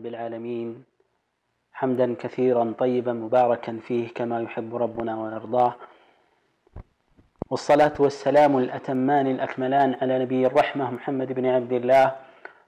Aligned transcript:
رب 0.00 0.06
العالمين 0.06 0.84
حمدا 1.74 2.14
كثيرا 2.14 2.74
طيبا 2.78 3.12
مباركا 3.12 3.78
فيه 3.78 4.08
كما 4.14 4.40
يحب 4.40 4.76
ربنا 4.76 5.12
ويرضاه 5.20 5.74
والصلاة 7.50 7.92
والسلام 7.98 8.58
الأتمان 8.58 9.26
الأكملان 9.26 9.94
على 10.02 10.18
نبي 10.18 10.46
الرحمة 10.46 10.90
محمد 10.90 11.32
بن 11.32 11.46
عبد 11.46 11.72
الله 11.72 12.16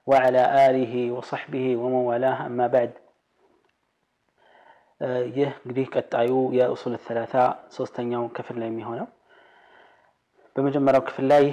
وعلى 0.07 0.69
آله 0.69 1.11
وصحبه 1.11 1.77
ومن 1.77 2.01
والاه 2.09 2.45
أما 2.45 2.67
بعد 2.67 2.91
ይህ 5.35 5.49
እንግዲህ 5.63 5.85
ቀጣዩ 5.95 6.31
የኡሱል 6.59 6.93
ሰላሳ 7.07 7.33
ሶስተኛው 7.75 8.23
ክፍል 8.37 8.55
ላይ 8.61 8.67
የሚሆነው 8.69 9.05
በመጀመሪያው 10.55 11.03
ክፍል 11.09 11.25
ላይ 11.31 11.43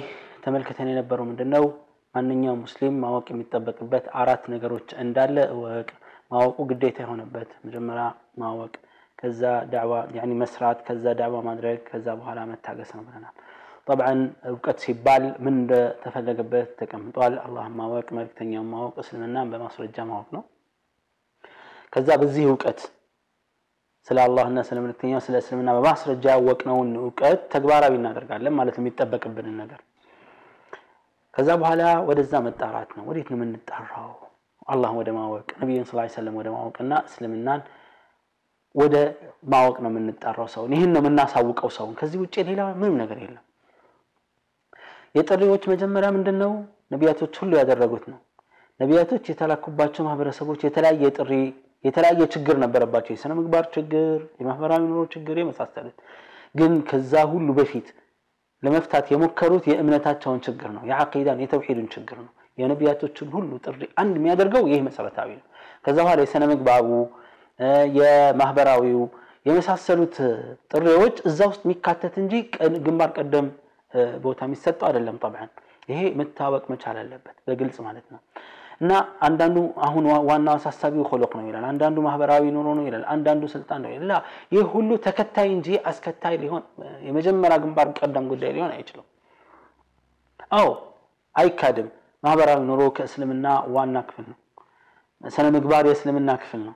ተመልክተን 0.43 0.89
የነበረው 0.91 1.25
ምንድን 1.29 1.49
ነው 1.55 1.65
ማንኛውም 2.14 2.62
ሙስሊም 2.64 2.96
ማወቅ 3.02 3.26
የሚጠበቅበት 3.30 4.06
አራት 4.20 4.42
ነገሮች 4.52 4.88
እንዳለ 5.02 5.36
እወቅ። 5.54 5.88
ማወቁ 6.30 6.58
ግዴታ 6.70 6.98
የሆነበት 7.04 7.50
መጀመሪያ 7.64 8.04
ማወቅ 8.38 8.72
ከዛ 9.18 9.42
ዳዕዋ 9.72 9.94
መስራት 10.42 10.78
ከዛ 10.86 11.04
ዳዕዋ 11.18 11.40
ማድረግ 11.48 11.78
ከዛ 11.88 12.06
በኋላ 12.20 12.40
መታገስ 12.50 12.90
ነው 12.96 13.02
ብለናል። 13.06 13.34
ጠብዓን 13.86 14.20
እውቀት 14.50 14.78
ሲባል 14.84 15.24
ምን 15.44 15.54
እንደተፈለገበት 15.58 16.68
ተቀምጧል። 16.80 17.34
አላህን 17.44 17.76
ማወቅ 17.80 18.08
መልክተኛውን 18.18 18.68
ማወቅ 18.74 18.94
እስልምናን 19.02 19.50
በማስረጃ 19.52 20.04
ማወቅ 20.10 20.28
ነው። 20.36 20.42
ከዛ 21.92 22.08
በዚህ 22.20 22.44
እውቀት 22.50 22.80
ስለ 24.08 24.18
አላህና 24.26 24.60
ስለ 24.68 24.78
መልክተኛው 24.84 25.20
ስለ 25.26 25.36
እስልምና 25.42 25.70
በማስረጃ 25.76 26.24
ያወቅነውን 26.34 26.90
እውቀት 27.02 27.40
ተግባራዊ 27.52 27.94
እናደርጋለን 27.98 28.56
ማለት 28.58 28.76
የሚጠበቅብንን 28.80 29.56
ነገር 29.62 29.80
ከዛ 31.34 31.48
በኋላ 31.60 31.82
ወደዛ 32.08 32.32
መጣራት 32.46 32.90
ነው። 32.96 33.04
ወዴት 33.10 33.28
ነው 33.32 33.38
የምንጣራው 33.38 34.10
አላህን 34.66 34.96
ወደ 35.00 35.10
ማወቅ 35.16 35.48
ነቢዩን 35.60 35.86
ስ 35.86 36.16
ሰለም 36.16 36.34
ወደ 36.40 36.48
ማወቅና 36.54 36.92
እስልምናን 37.08 37.62
ወደ 38.74 38.96
ማወቅ 39.52 39.76
ነው 39.84 39.90
የምንጣራው 39.92 40.48
ሰውን። 40.52 40.74
ይህን 40.76 40.90
ነው 40.94 41.00
የምናሳውቀው 41.02 41.70
ሰውን። 41.76 41.94
ከዚህ 42.00 42.18
ውጭ 42.22 42.36
ሌላ 42.50 42.62
ምንም 42.80 42.94
ነገር 43.02 43.18
የለም። 43.24 43.44
የጥሪዎች 45.14 45.64
መጀመሪያ 45.72 46.10
ምንድን 46.16 46.36
ነው 46.42 46.52
ነቢያቶች 46.90 47.34
ሁሉ 47.40 47.52
ያደረጉት 47.60 48.04
ነው። 48.12 48.20
ነቢያቶች 48.80 49.24
የተላኩባቸው 49.30 50.02
ማህበረሰቦች 50.06 50.60
የተለያየ 50.66 51.10
ጥሪ 51.18 51.32
የተለያየ 51.84 52.22
ችግር 52.34 52.56
ነበረባቸው። 52.64 53.12
የስነ 53.14 53.32
ምግባር 53.38 53.64
ችግር 53.74 54.08
የማህበራዊ 54.40 54.82
ኑሮ 54.90 55.00
ችግር 55.14 55.36
የመሳሰሉት። 55.40 55.96
ግን 56.54 56.72
ከዛ 56.88 57.12
ሁሉ 57.32 57.48
በፊት 57.58 57.86
ለመፍታት 58.62 59.06
የሞከሩት 59.12 59.64
የእምነታቸውን 59.70 60.40
ችግር 60.46 60.70
ነው 60.76 60.82
የዓቂዳን 60.90 61.40
የተውሂድን 61.44 61.88
ችግር 61.94 62.18
ነው። 62.20 62.30
የነቢያቶችን 62.58 63.28
ሁሉ 63.34 63.50
ጥሪ 63.64 63.82
አንድ 64.00 64.14
የሚያደርገው 64.18 64.64
ይህ 64.70 64.80
መሰረታዊ 64.88 65.30
ነው። 65.38 65.46
ከዛ 65.84 65.96
በኋላ 66.00 66.20
የስነ 66.24 66.44
ምግባሩ 66.50 66.88
የማህበራዊው 67.98 69.02
የመሳሰሉት 69.46 70.16
ጥሪዎች 70.72 71.16
እዛ 71.28 71.40
ውስጥ 71.50 71.62
የሚካተት 71.66 72.14
እንጂ 72.22 72.34
ግንባር 72.84 73.10
ቀደም 73.16 73.46
ቦታ 74.24 74.40
የሚሰጠው 74.48 74.86
አይደለም። 74.88 75.16
ጠብዓን 75.22 75.50
ይሄ 75.88 76.00
መታወቅ 76.20 76.64
መቻል 76.72 76.96
አለበት 77.00 77.36
በግልጽ 77.46 77.78
ማለት 77.86 78.06
ነው 78.12 78.20
እና 78.82 78.92
አንዳንዱ 79.26 79.56
አሁን 79.86 80.04
ዋናው 80.28 80.54
አሳሳቢው 80.54 81.04
ሆሎቅ 81.10 81.30
ነው 81.38 81.44
ይላል 81.48 81.64
አንዳንዱ 81.68 81.96
ማህበራዊ 82.06 82.44
ኑሮ 82.54 82.68
ነው 82.78 82.84
ይላል 82.88 83.04
አንዳንዱ 83.12 83.42
ስልጣን 83.52 83.80
ነው 83.84 83.90
ይላል። 83.92 84.22
ይህ 84.54 84.64
ሁሉ 84.72 84.90
ተከታይ 85.04 85.48
እንጂ 85.56 85.68
አስከታይ 85.90 86.36
ሊሆን 86.42 86.62
የመጀመሪያ 87.06 87.56
ግንባር 87.64 87.88
ቀደም 87.98 88.26
ጉዳይ 88.32 88.52
ሊሆን 88.56 88.72
አይችልም። 88.76 89.06
አዎ 90.52 90.68
አይካድም። 91.34 91.88
ማህበራዊ 92.22 92.60
ኑሮ 92.66 92.82
ከእስልምና 92.96 93.46
ዋና 93.74 93.96
ክፍል 94.08 94.26
ነው። 94.30 94.38
ስነ 95.20 95.46
ምግባር 95.54 95.84
የእስልምና 95.88 96.30
ክፍል 96.42 96.60
ነው። 96.66 96.74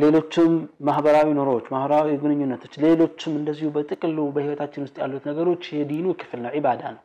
ሌሎችም 0.00 0.52
ማህበራዊ 0.86 1.28
ኑሮዎች 1.36 1.66
ማህበራዊ 1.74 2.08
ግንኙነቶች 2.22 2.74
ሌሎችም 2.84 3.32
እንደዚሁ 3.38 3.68
በጥቅሉ 3.76 4.18
በህይወታችን 4.34 4.84
ውስጥ 4.86 4.96
ያሉት 5.02 5.24
ነገሮች 5.30 5.64
የዲኑ 5.76 6.06
ክፍል 6.20 6.40
ነው 6.44 6.52
ዒባዳ 6.56 6.82
ነው። 6.96 7.02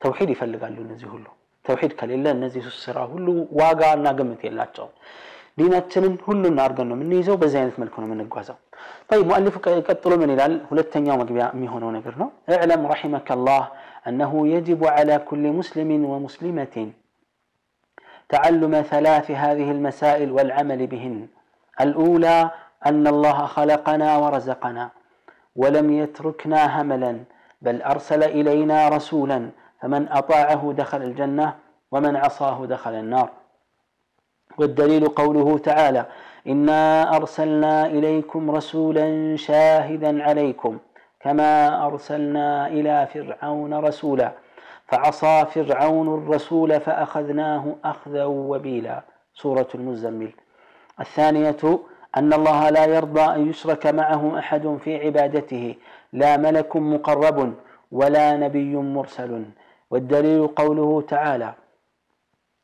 ተውሂድ 0.00 0.30
ይፈልጋሉ 0.34 0.76
እነዚህ 0.84 1.08
ሁሉ 1.14 1.26
ተውሂድ 1.65 1.93
ከሌለ 1.99 2.25
እነዚህ 2.37 2.65
ስራ 2.83 2.97
ሁሉ 3.13 3.27
ዋጋ 3.61 3.81
እና 3.97 4.07
ግምት 4.19 4.41
የላቸውም 4.47 4.93
ዲናችንን 5.59 6.15
ሁሉን 6.27 6.57
አድርገን 6.63 6.87
ነው 6.91 6.95
የምንይዘው 6.97 7.35
በዚህ 7.41 7.59
አይነት 7.61 7.77
መልኩ 7.83 7.95
ነው 8.03 8.07
የምንጓዘው 8.09 8.57
طيب 9.09 9.25
مؤلف 9.31 9.55
ቀጥሎ 9.87 10.11
ምን 10.21 10.31
ይላል 10.33 10.53
ሁለተኛው 10.69 11.15
መግቢያ 11.21 11.45
የሚሆነው 11.55 11.89
ነገር 11.97 12.13
ነው 12.21 12.29
اعلم 12.55 12.81
رحمك 12.93 13.27
الله 13.37 13.63
أنه 14.07 14.31
يجب 14.55 14.81
على 14.95 15.15
كل 15.29 15.43
مسلم 15.59 15.89
ومسلمة 16.11 16.75
تعلم 18.29 18.73
ثلاث 18.93 19.27
هذه 19.43 19.67
المسائل 19.71 20.29
والعمل 20.31 20.81
بهن 20.91 21.15
الأولى 21.77 22.37
أن 22.89 23.03
الله 23.13 23.37
خلقنا 23.55 24.09
ورزقنا 24.17 24.85
ولم 25.61 25.87
يتركنا 26.01 26.59
هملا 26.75 27.13
بل 27.61 27.77
أرسل 27.93 28.21
إلينا 28.37 28.77
رسولا 28.89 29.39
فمن 29.82 30.08
أطاعه 30.08 30.72
دخل 30.76 31.02
الجنة 31.02 31.54
ومن 31.92 32.16
عصاه 32.16 32.66
دخل 32.66 32.94
النار. 32.94 33.30
والدليل 34.58 35.08
قوله 35.08 35.58
تعالى 35.58 36.06
إنا 36.46 37.16
أرسلنا 37.16 37.86
إليكم 37.86 38.50
رسولا 38.50 39.36
شاهدا 39.36 40.22
عليكم 40.22 40.78
كما 41.20 41.86
أرسلنا 41.86 42.66
إلى 42.66 43.08
فرعون 43.14 43.74
رسولا 43.74 44.32
فعصى 44.86 45.46
فرعون 45.54 46.14
الرسول 46.14 46.80
فأخذناه 46.80 47.76
أخذا 47.84 48.24
وبيلا. 48.24 49.02
سورة 49.34 49.68
المزمل. 49.74 50.32
الثانية 51.00 51.78
أن 52.16 52.32
الله 52.32 52.70
لا 52.70 52.84
يرضى 52.84 53.20
أن 53.20 53.50
يشرك 53.50 53.86
معه 53.86 54.38
أحد 54.38 54.78
في 54.84 55.06
عبادته 55.06 55.74
لا 56.12 56.36
ملك 56.36 56.76
مقرب 56.76 57.54
ولا 57.92 58.36
نبي 58.36 58.76
مرسل. 58.76 59.44
والدليل 59.92 60.46
قوله 60.46 61.04
تعالى 61.08 61.52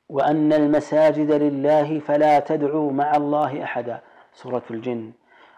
وأن 0.08 0.52
المساجد 0.52 1.30
لله 1.30 1.98
فلا 1.98 2.38
تدعوا 2.38 2.92
مع 2.92 3.16
الله 3.16 3.62
أحدا. 3.64 4.00
سورة 4.32 4.62
الجن. 4.70 5.12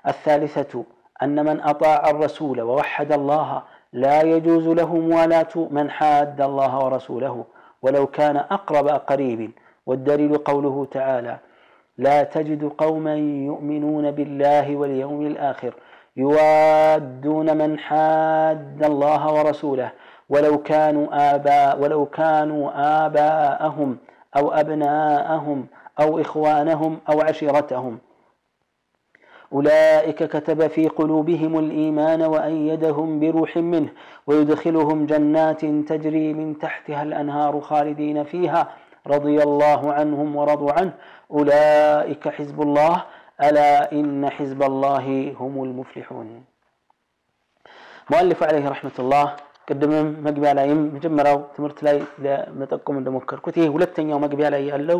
الثالثة 0.06 0.84
أن 1.22 1.44
من 1.44 1.60
أطاع 1.60 2.10
الرسول 2.10 2.60
ووحد 2.60 3.12
الله 3.12 3.62
لا 3.92 4.22
يجوز 4.22 4.68
له 4.68 4.94
موالاة 4.96 5.54
من 5.70 5.90
حاد 5.90 6.40
الله 6.40 6.78
ورسوله 6.84 7.44
ولو 7.82 8.06
كان 8.06 8.36
أقرب 8.36 8.88
قريب. 8.88 9.50
والدليل 9.86 10.38
قوله 10.38 10.86
تعالى 10.90 11.38
لا 11.98 12.22
تجد 12.22 12.72
قوما 12.78 13.14
يؤمنون 13.50 14.10
بالله 14.10 14.76
واليوم 14.76 15.26
الآخر 15.26 15.74
يوادون 16.16 17.56
من 17.56 17.78
حاد 17.78 18.84
الله 18.84 19.34
ورسوله 19.34 19.92
ولو 20.30 20.62
كانوا 20.62 21.34
آباء 21.34 21.80
ولو 21.80 22.06
كانوا 22.06 22.70
آباءهم 23.06 23.98
أو 24.36 24.52
أبناءهم 24.52 25.66
أو 26.00 26.20
إخوانهم 26.20 26.98
أو 27.08 27.20
عشيرتهم. 27.20 27.98
أولئك 29.52 30.24
كتب 30.24 30.66
في 30.66 30.88
قلوبهم 30.88 31.58
الإيمان 31.58 32.22
وأيدهم 32.22 33.20
بروح 33.20 33.56
منه 33.56 33.88
ويدخلهم 34.26 35.06
جنات 35.06 35.60
تجري 35.64 36.32
من 36.34 36.58
تحتها 36.58 37.02
الأنهار 37.02 37.60
خالدين 37.60 38.24
فيها 38.24 38.68
رضي 39.06 39.42
الله 39.42 39.92
عنهم 39.92 40.36
ورضوا 40.36 40.72
عنه. 40.72 40.92
أولئك 41.30 42.28
حزب 42.28 42.62
الله 42.62 43.04
ألا 43.42 43.92
إن 43.92 44.30
حزب 44.30 44.62
الله 44.62 45.34
هم 45.40 45.64
المفلحون. 45.64 46.44
مؤلف 48.10 48.42
عليه 48.42 48.68
رحمة 48.68 48.96
الله 48.98 49.36
ቅድምም 49.70 50.08
መግቢያ 50.26 50.50
ላይም 50.58 50.80
መጀመሪያው 50.94 51.38
ትምህርት 51.54 51.78
ላይ 51.86 51.96
ለመጠቆም 52.24 52.96
እንደሞከርኩት 53.00 53.54
ይሄ 53.58 53.66
ሁለተኛው 53.74 54.18
መግቢያ 54.24 54.46
ላይ 54.54 54.62
ያለው 54.70 54.98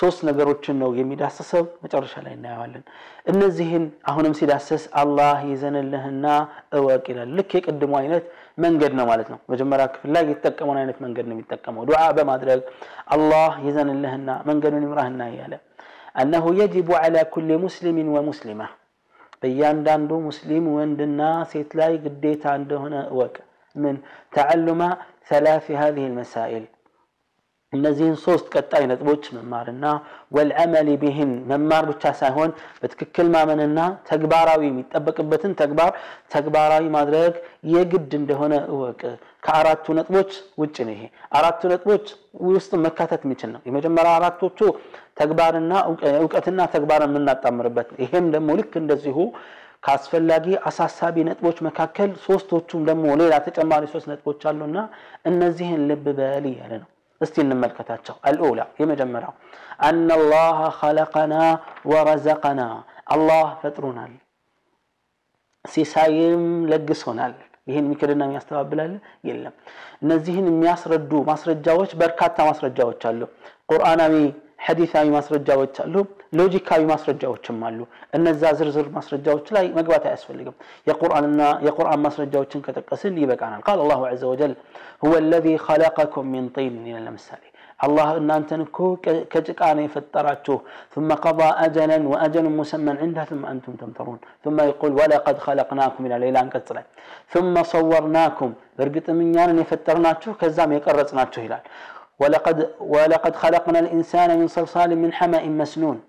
ሶስት 0.00 0.20
ነገሮችን 0.28 0.76
ነው 0.82 0.90
የሚዳሰሰው 0.98 1.62
መጨረሻ 1.84 2.14
ላይ 2.26 2.34
እናየዋለን። 2.36 2.82
እነዚህን 3.32 3.84
አሁንም 4.10 4.34
ሲዳስስ 4.40 4.84
አላህ 5.02 5.38
ይዘንልህና 5.50 6.26
እወቅ 6.78 7.04
ይላል። 7.12 7.32
ልክ 7.38 7.50
የቅድሙ 7.58 7.94
አይነት 8.00 8.26
መንገድ 8.64 8.94
ነው 8.98 9.06
ማለት 9.10 9.30
ነው። 9.32 9.40
መጀመሪያ 9.52 9.86
ክፍል 9.94 10.12
ላይ 10.16 10.24
የተጠቀመውን 10.30 10.80
አይነት 10.82 10.98
መንገድ 11.04 11.26
ነው 11.28 11.36
የሚጠቀመው 11.36 11.86
ዱዓ 11.90 12.02
በማድረግ 12.18 12.60
አላህ 13.16 13.52
ይዘንልህና 13.68 14.30
መንገዱን 14.50 14.86
ይምራህና 14.86 15.22
እያለ 15.32 15.54
አነሁ 16.16 16.46
የጅቡ 16.58 16.90
ዐላ 17.00 17.18
ኩሊ 17.34 17.56
ሙስሊሚን 17.64 18.08
ወሙስሊማ 18.14 18.62
በእያንዳንዱ 19.42 20.10
ሙስሊም 20.24 20.64
ወንድና 20.74 21.20
ሴት 21.50 21.70
ላይ 21.80 21.92
ግዴታ 22.04 22.44
እንደሆነ 22.58 22.94
እወቅ 23.12 23.34
من 23.75 23.95
تعلم 24.31 24.81
ثلاث 25.29 25.65
هذه 25.73 26.03
المسائل 26.07 26.63
እነዚህን 27.73 28.15
ሶስት 28.25 28.45
ቀጣይ 28.53 28.83
ነጥቦች 28.89 29.23
መማርና 29.35 29.85
ወልዐመል 30.31 30.89
ቢህን 31.01 31.31
መማር 31.49 31.83
ብቻ 31.89 32.03
ሳይሆን 32.19 32.51
በትክክል 32.81 33.27
ማመንና 33.35 33.79
ተግባራዊ 34.09 34.61
የሚጠበቅበትን 34.67 35.53
ተግባር 35.61 35.91
ተግባራዊ 36.35 36.85
ማድረግ 36.97 37.33
የግድ 37.73 38.11
እንደሆነ 38.19 38.53
እወቅ። 38.73 39.01
ከአራቱ 39.47 39.95
ነጥቦች 39.99 40.31
ውጭ 40.61 40.77
ነው። 40.87 40.93
ይሄ 40.95 41.03
አራቱ 41.37 41.61
ነጥቦች 41.73 42.05
ውስጥ 42.49 42.71
መካተት 42.85 43.23
የሚችል 43.27 43.51
ነው። 43.55 43.61
የመጀመሪያ 43.69 44.13
አራቶቹ 44.19 44.59
ተግባርና 45.21 45.73
እውቀትና 46.21 46.61
ተግባርን 46.73 47.11
የምናጣምርበት 47.11 47.89
ነው። 47.93 47.99
ይሄም 48.05 48.25
ደግሞ 48.35 48.57
ልክ 48.61 48.73
እንደዚሁ 48.81 49.17
ከአስፈላጊ 49.82 50.46
አሳሳቢ 50.68 51.16
ነጥቦች 51.28 51.58
መካከል 51.66 52.10
ሶስቶቹም 52.24 52.80
ደግሞ 52.88 53.04
ሌላ 53.20 53.34
ተጨማሪ 53.46 53.84
ሶስት 53.92 54.08
ነጥቦች 54.10 54.42
አሉና 54.50 54.78
እነዚህን 55.30 55.84
ልብ 55.90 56.06
በል 56.18 56.46
እያለ 56.50 56.72
ነው። 56.82 56.88
እስቲ 57.20 57.36
እንመልከታቸው። 57.44 58.16
አልኡላ 58.28 58.60
የመጀመሪያው 58.80 59.32
አነ 59.80 60.08
አላህ 60.16 60.58
ኸለቀና 60.78 61.34
ወረዘቀና 61.90 62.62
አላህ 63.14 63.46
ፈጥሮናል፣ 63.62 64.12
ሲሳይም 65.64 66.42
ለግሶናል። 66.70 67.34
ይህን 67.68 67.84
የሚክድና 67.86 68.22
የሚያስተባብላል 68.26 68.92
የለም። 69.28 69.54
እነዚህን 70.04 70.46
የሚያስረዱ 70.50 71.10
ማስረጃዎች 71.28 71.90
በርካታ 72.00 72.46
ማስረጃዎች 72.48 73.02
አሉ። 73.10 73.20
ቁርአናዊ 73.70 74.14
ሐዲሳዊ 74.65 75.07
ማስረጃዎች 75.15 75.75
አሉ፣ 75.83 75.95
ሎጂካዊ 76.39 76.81
ማስረጃዎችም 76.91 77.57
አሉ። 77.67 77.79
እነዛ 78.17 78.51
ዝርዝር 78.59 78.87
ማስረጃዎች 78.95 79.47
ላይ 79.55 79.65
መግባት 79.77 80.05
አያስፈልግም። 80.09 80.55
የቁርአንና 80.89 81.41
የቁርአን 81.67 82.03
ማስረጃዎችን 82.05 82.63
ከጠቀስን 82.67 83.19
ይበቃናል። 83.23 83.61
ቃል 83.67 83.81
አላሁ 83.85 84.01
ዐዘ 84.09 84.23
ወጀል 84.31 84.53
ሁወ 85.03 85.13
አለዚ 85.21 85.47
ኸለቀኩም 85.65 86.29
ሚን 86.33 86.47
ጢን 86.55 86.77
ይላል። 86.89 87.05
ለምሳሌ 87.07 87.43
አላህ 87.79 88.09
እናንተን 88.19 88.61
እኮ 88.65 88.77
ከጭቃ 89.33 89.61
ነው 89.77 89.83
የፈጠራችሁ። 89.85 90.55
ثم 90.95 91.09
قضى 91.25 91.49
أجلا 91.65 91.97
وأجل 92.11 92.45
مسمى 92.59 92.91
عنده 93.01 93.23
ثم 93.25 93.43
أنتم 93.45 93.73
تمترون 93.75 94.19
ثم 94.45 94.57
يقول 94.71 94.91
ولقد 94.99 95.35
خلقناكم 95.45 96.01
إلى 96.07 96.15
ሌላ 96.23 96.35
አንቀጽ 96.43 96.67
ላይ 96.77 96.85
ثم 97.33 97.53
صورناكم 97.73 98.49
በእርግጥም 98.77 99.17
እኛንን 99.25 99.57
የፈጠርናችሁ 99.61 100.31
ከዛም 100.39 100.71
የቀረጽናችሁ 100.75 101.41
ይላል 101.45 101.63
ولقد 102.20 102.58
ولقد 102.80 103.36
خلقنا 103.36 103.78
الإنسان 103.78 104.38
من 104.40 104.48
صلصال 104.48 104.90
من 105.02 105.12
حماء 105.12 105.44
مسنون. 105.48 106.00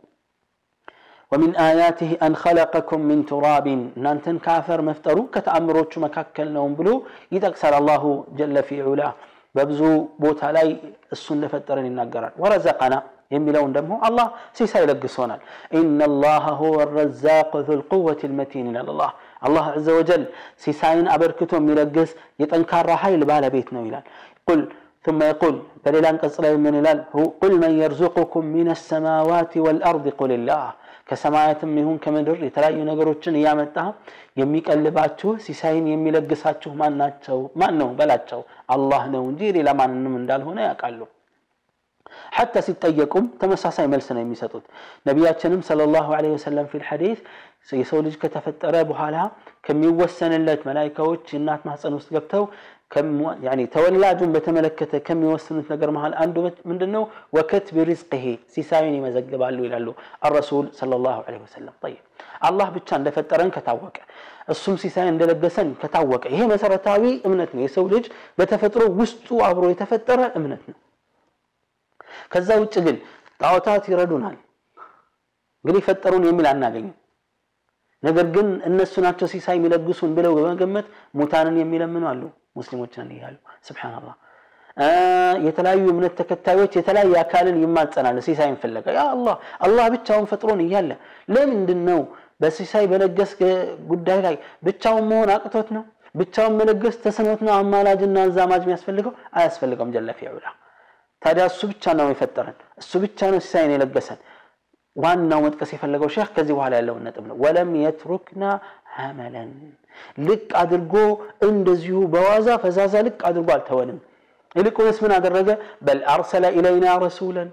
ومن 1.31 1.55
آياته 1.55 2.17
أن 2.23 2.35
خلقكم 2.35 2.99
من 3.09 3.25
تراب. 3.25 3.67
نانتن 3.95 4.37
كافر 4.45 4.81
مفترو 4.81 5.27
كتامرو 5.33 5.83
تشو 5.83 6.01
مكاكل 6.01 6.47
نوم 6.57 6.71
بلو 6.79 7.03
يتكسر 7.31 7.73
الله 7.77 8.03
جل 8.39 8.63
في 8.63 8.81
علا. 8.81 9.11
ببزو 9.55 10.07
بوتا 10.19 10.51
لاي 10.55 10.69
السن 11.15 11.47
فترن 11.47 11.85
النقران 11.91 12.31
ورزقنا. 12.41 12.99
يميلون 13.31 13.71
دمه 13.75 14.07
الله 14.07 14.27
سيسا 14.57 14.79
يلقصونا 14.83 15.35
إن 15.79 15.99
الله 16.09 16.43
هو 16.61 16.75
الرزاق 16.85 17.51
ذو 17.57 17.73
القوة 17.79 18.21
المتين 18.29 18.65
إلى 18.75 18.91
الله. 18.93 19.11
الله 19.47 19.65
عز 19.75 19.89
وجل 19.97 20.23
سيساين 20.63 21.07
ابركتو 21.15 21.59
ميلقص 21.67 22.11
يتنكار 22.41 22.87
حيل 23.01 23.21
بالا 23.29 23.47
بيت 23.55 23.73
نويلان. 23.73 24.03
قل 24.47 24.59
ثم 25.04 25.20
يقول 25.30 25.56
በሌላ 25.84 26.04
አንቀጽ 26.12 26.36
ላይ 26.44 26.52
ምን 26.64 26.74
ይላል 26.78 26.98
ቁል 27.40 27.52
መን 27.62 27.72
የርዙቁኩም 27.80 28.46
ሚን 28.54 28.68
ሰማዋት 28.82 29.52
ወልአርድ 29.66 30.06
ቁል 30.20 30.32
ላህ 30.48 30.64
ከሰማያትም 31.08 31.74
ይሁን 31.80 31.98
ከምድር 32.04 32.38
የተለያዩ 32.46 32.78
ነገሮችን 32.88 33.34
እያመጣ 33.40 33.76
የሚቀልባችሁ 34.40 35.30
ሲሳይን 35.44 35.84
የሚለግሳችሁ 35.92 36.70
ማን 36.80 36.94
ናቸው 37.02 37.38
ማን 37.60 37.74
ነው 37.82 37.90
በላቸው 37.98 38.40
አላህ 38.74 39.02
ነው 39.14 39.22
እንጂ 39.30 39.50
ሌላ 39.58 39.68
ማንንም 39.80 40.16
እንዳልሆነ 40.20 40.58
ያውቃሉ 40.68 41.00
ሐታ 42.36 42.56
ሲጠየቁም 42.66 43.24
ተመሳሳይ 43.40 43.86
መልስ 43.92 44.08
ነው 44.16 44.22
የሚሰጡት 44.24 44.64
ነቢያችንም 45.08 45.62
ሰለላሁ 45.68 46.06
ዐለይሂ 46.18 46.32
ወሰለም 46.36 46.66
ፊል 46.72 46.84
ሐዲስ 46.90 47.18
የሰው 47.80 48.00
ልጅ 48.06 48.14
ከተፈጠረ 48.22 48.74
በኋላ 48.90 49.16
ከሚወሰንለት 49.66 50.60
መላይካዎች 50.68 51.24
የእናት 51.34 51.62
ማህፀን 51.68 51.94
ውስጥ 51.98 52.08
ገብተው 52.16 52.44
ተወላጁን 53.74 54.30
በተመለከተ 54.34 55.00
ከሚወስኑት 55.06 55.66
ነገር 55.72 55.90
መሃል 55.96 56.12
አንዱ 56.22 56.36
ምንድን 56.70 56.90
ነው 56.96 57.04
ወከትቢ 57.36 57.76
ሪዝቅሂ 57.90 58.24
ሲሳዩን 58.54 58.94
ይመዘግባሉ 58.98 59.58
ይላሉ 59.66 59.88
አረሱል 60.28 60.66
ሰለላሁ 60.78 61.18
ዐለይሂ 61.26 61.42
ወሰለም 61.46 61.74
ጠይብ 61.84 62.02
አላህ 62.48 62.68
ብቻ 62.76 62.88
እንደፈጠረን 63.00 63.50
ከታወቀ 63.56 63.96
እሱም 64.54 64.74
ሲሳይ 64.82 65.08
እንደለገሰን 65.12 65.68
ከታወቀ 65.82 66.24
ይሄ 66.34 66.42
መሰረታዊ 66.52 67.04
እምነት 67.28 67.50
ነው 67.56 67.62
የሰው 67.64 67.86
ልጅ 67.94 68.04
በተፈጥሮ 68.38 68.82
ውስጡ 69.00 69.38
አብሮ 69.48 69.64
የተፈጠረ 69.72 70.20
እምነት 70.40 70.62
ነው 70.70 70.78
ከዛ 72.32 72.50
ውጭ 72.62 72.74
ግን 72.86 72.96
ጣዖታት 73.40 73.84
ይረዱናል 73.92 74.36
እንግዲህ 75.64 75.82
ፈጠሩን 75.88 76.24
የሚል 76.28 76.46
አናገኝም 76.50 76.94
ነገር 78.03 78.25
ግን 78.35 78.47
እነሱ 78.69 78.93
ናቸው 79.05 79.27
ሲሳይ 79.33 79.55
የሚለግሱን 79.57 80.11
ብለው 80.17 80.33
በመገመት 80.37 80.87
ሙታንን 81.19 81.57
የሚለምኑ 81.61 82.05
አሉ። 82.11 82.21
ሙስሊሞችን 82.57 83.11
እያሉ 83.15 83.35
ስብሓንላህ 83.67 84.15
የተለያዩ 85.45 85.85
እምነት 85.93 86.13
ተከታዮች 86.19 86.73
የተለያየ 86.77 87.15
አካልን 87.21 87.57
ይማጸናሉ 87.63 88.17
ሲሳይን 88.27 88.55
ፍለጋ። 88.61 88.85
ያ 88.97 89.03
አላህ 89.13 89.35
አላህ 89.65 89.85
ብቻውን 89.95 90.25
ፈጥሮን 90.31 90.61
እያለ 90.65 90.91
ለምንድን 91.35 91.81
ነው 91.89 91.99
በሲሳይ 92.41 92.85
በለገስ 92.91 93.31
ጉዳይ 93.91 94.19
ላይ 94.25 94.35
ብቻውን 94.67 95.05
መሆን 95.11 95.29
አቅቶት 95.35 95.67
ነው? 95.75 95.83
ብቻውን 96.15 96.53
መለገስ 96.59 96.95
ተስኖት 97.03 97.41
ነው? 97.45 97.53
አማላጅና 97.59 98.17
አዛማጅ 98.27 98.61
የሚያስፈልገው? 98.65 99.13
አያስፈልገውም። 99.33 99.91
ጀለ 99.95 100.09
ፊዑላ። 100.19 100.45
ታዲያ 101.21 101.43
እሱ 101.51 101.61
ብቻ 101.71 101.93
ነው 101.99 102.07
የፈጠረን? 102.11 102.57
እሱ 102.81 102.91
ብቻ 103.03 103.19
ነው 103.33 103.39
ሲሳይን 103.45 103.71
የለገሰን 103.75 104.19
ዋናው 104.95 105.39
መጥቀስ 105.45 105.69
የፈለገው 105.73 106.09
ሼክ 106.15 106.29
ከዚህ 106.35 106.53
በኋላ 106.57 106.73
ያለውን 106.79 107.03
ነጥብ 107.07 107.25
ነው። 107.29 107.35
ወለም 107.43 107.69
የትሩክና 107.81 108.43
ሐመለን 108.95 109.51
ልቅ 110.27 110.47
አድርጎ 110.61 110.93
እንደዚሁ 111.47 111.99
በዋዛ 112.13 112.47
ፈዛዛ 112.63 112.93
ልቅ 113.07 113.19
አድርጎ 113.29 113.49
አልተወንም። 113.55 113.99
ይልቁንስ 114.55 114.97
ምን 115.03 115.11
አደረገ? 115.17 115.49
በል 115.85 115.99
አርሰለ 116.13 116.45
ኢለይና 116.57 116.85
ረሱለን 117.03 117.49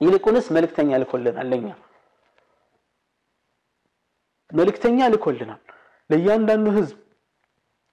ይልቁንስ 0.00 0.46
መልእክተኛ 0.56 0.90
ልኮልናል። 1.02 1.48
ለኛ 1.52 1.66
መልእክተኛ 4.50 4.98
ልኮልናል። 5.12 5.60
ለእያንዳንዱ 6.10 6.66
ህዝብ 6.78 6.96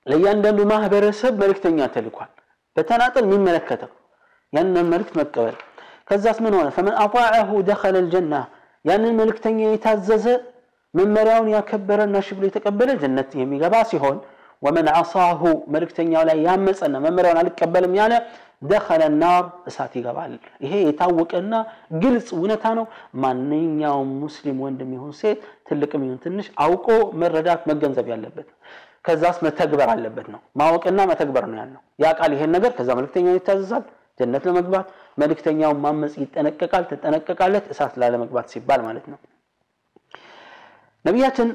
ለእያንዳንዱ 0.06 0.60
ማህበረሰብ 0.72 1.34
መልእክተኛ 1.42 1.80
ተልኳል። 1.96 2.32
በተናጠል 2.76 3.24
የሚመለከተው 3.28 3.92
ያንን 4.54 4.88
መልእክት 4.92 5.14
መቀበል 5.20 5.56
ከዛስ 6.08 6.38
ምን 6.44 6.54
ሆነ? 6.58 6.68
ፈመን 6.76 6.96
አጣዐሁ 7.04 7.50
ደኸለ 7.68 7.96
ልጀና 8.06 8.34
ያንን 8.86 9.14
መልእክተኛ 9.20 9.60
የታዘዘ 9.68 10.26
መመሪያውን 10.94 11.50
ያከበረና 11.56 12.16
እሺ 12.22 12.30
ብሎ 12.38 12.46
የተቀበለ 12.50 12.90
ጀነት 13.02 13.30
የሚገባ 13.40 13.76
ሲሆን 13.92 14.18
ወመን 14.62 14.88
ዓሳሁ 14.94 15.42
መልእክተኛው 15.74 16.24
ላይ 16.30 16.38
ያመፀና 16.48 16.96
መመሪያውን 17.06 17.40
አልቀበልም 17.42 17.94
ያለ 18.00 18.14
ደኸለ 18.64 19.04
ናር 19.22 19.46
እሳት 19.70 19.94
ይገባል። 20.00 20.34
ይሄ 20.64 20.74
የታወቀና 20.84 21.54
ግልጽ 22.02 22.28
እውነታ 22.38 22.66
ነው። 22.80 22.86
ማንኛውም 23.24 24.10
ሙስሊም 24.24 24.58
ወንድም 24.66 24.92
ይሁን 24.96 25.14
ሴት 25.22 25.40
ትልቅም 25.68 26.04
ይሁን 26.06 26.20
ትንሽ 26.26 26.48
አውቆ 26.66 26.88
መረዳት 27.22 27.64
መገንዘብ 27.72 28.08
ያለበት 28.14 28.50
ከዛስ 29.06 29.38
መተግበር 29.46 29.90
አለበት 29.94 30.28
ነው። 30.34 30.42
ማወቅና 30.60 31.00
መተግበር 31.12 31.46
ነው 31.52 31.58
ያለው። 31.62 31.82
ያ 32.00 32.12
ቃል 32.20 32.34
ይሄን 32.36 32.52
ነገር 32.58 32.72
ከዛ 32.78 32.90
መልእክተኛው 33.00 33.38
ይታዘዛል። 33.38 33.86
ጀነት 34.20 34.44
ለመግባት 34.48 34.88
መልእክተኛውን 35.19 35.79
ማመፅ 35.85 36.15
ይጠነቀቃል 36.23 36.85
ትጠነቀቃለት 36.91 37.67
እሳት 37.75 37.95
ላለመግባት 38.03 38.47
ሲባል 38.55 38.81
ማለት 38.87 39.07
ነው 39.13 39.19
ነቢያችን 41.05 41.49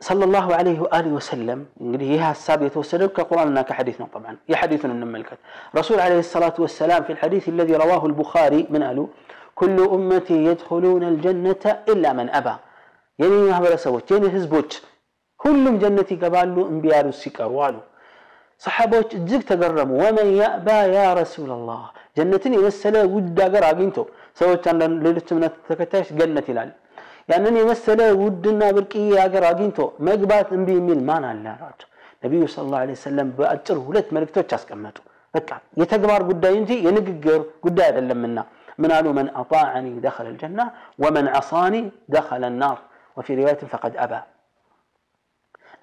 ሰለላሁ 0.00 0.46
ዐለይሂ 0.58 0.78
ወአሊሂ 0.84 1.12
ወሰለም 1.16 1.60
እንግዲህ 1.84 2.06
ይህ 2.12 2.22
ሀሳብ 2.28 2.60
የተወሰደው 2.66 3.08
ከቁርአንና 3.16 3.58
ከሐዲስ 3.68 3.96
ነው 4.02 4.08
ጠብዓን 4.14 4.36
የሐዲሱን 4.52 4.92
እንመልከት 4.94 5.40
ረሱል 5.78 5.98
ዐለይሂ 6.04 6.22
ሰላቱ 6.30 6.56
ወሰላም 6.66 7.02
ፊ 7.06 7.16
ልሐዲስ 7.16 7.46
አለዚ 7.52 7.70
ረዋሁ 7.82 8.02
ልቡኻሪ 8.12 8.54
ምን 8.74 8.84
አሉ 8.88 8.98
ኩሉ 9.60 9.78
ኡመቲ 9.96 10.28
የድኹሉነ 10.46 11.04
ልጀነተ 11.16 11.64
ኢላ 11.92 12.14
መን 12.18 12.30
አባ 12.38 12.48
የኔ 13.18 13.34
ማህበረሰቦች 13.48 14.06
የኔ 14.14 14.26
ህዝቦች 14.36 14.70
ሁሉም 15.40 15.74
ጀነት 15.82 16.08
ይገባሉ 16.14 16.56
እምቢ 16.72 16.84
ያሉ 16.94 17.08
ሲቀሩ 17.20 17.52
አሉ 17.66 17.76
ሰሓባዎች 18.62 19.10
እጅግ 19.18 19.42
ተገረሙ 19.50 19.90
ወመን 20.02 20.28
ያእባ 20.40 20.66
ያ 20.94 21.04
ረሱላላህ 21.20 21.82
ጀነትን 22.16 22.54
የመሰለ 22.56 22.96
ውድ 23.14 23.38
ሀገር 23.44 23.64
አግኝቶ 23.70 23.98
ሰዎች 24.40 24.64
አንዳንድ 24.72 24.98
ሌሎች 25.06 25.28
እምነት 25.34 25.54
ተከታዮች 25.68 26.10
ገነት 26.18 26.48
ይላል 26.52 26.70
ያንን 27.30 27.54
የመሰለ 27.60 28.00
ውድና 28.22 28.62
ብርቅዬ 28.76 29.08
ሀገር 29.22 29.44
አግኝቶ 29.50 29.78
መግባት 30.08 30.48
እምቢ 30.56 30.68
የሚል 30.78 31.00
ማን 31.08 31.24
አለ 31.30 31.44
አሏቸው 31.54 31.88
ነቢዩ 32.24 32.42
ስለ 32.54 32.64
ላ 32.74 32.98
ሰለም 33.04 33.28
በአጭር 33.38 33.78
ሁለት 33.86 34.08
መልእክቶች 34.16 34.50
አስቀመጡ 34.56 34.96
በቃ 35.34 35.50
የተግባር 35.80 36.22
ጉዳይ 36.30 36.54
እንጂ 36.60 36.70
የንግግር 36.86 37.40
ጉዳይ 37.64 37.86
አይደለምና 37.90 38.38
ምን 38.82 38.92
አሉ 38.96 39.06
መን 39.18 39.28
አጣዐኒ 39.40 39.86
ደኸለ 40.04 40.26
ልጀና 40.34 40.60
ወመን 41.02 41.26
ዐሳኒ 41.38 41.74
ደኸለ 42.14 42.44
ናር 42.60 42.78
ወፊ 43.16 43.36
ሪዋየትን 43.40 43.68
ፈቀድ 43.72 43.94
አባ 44.04 44.12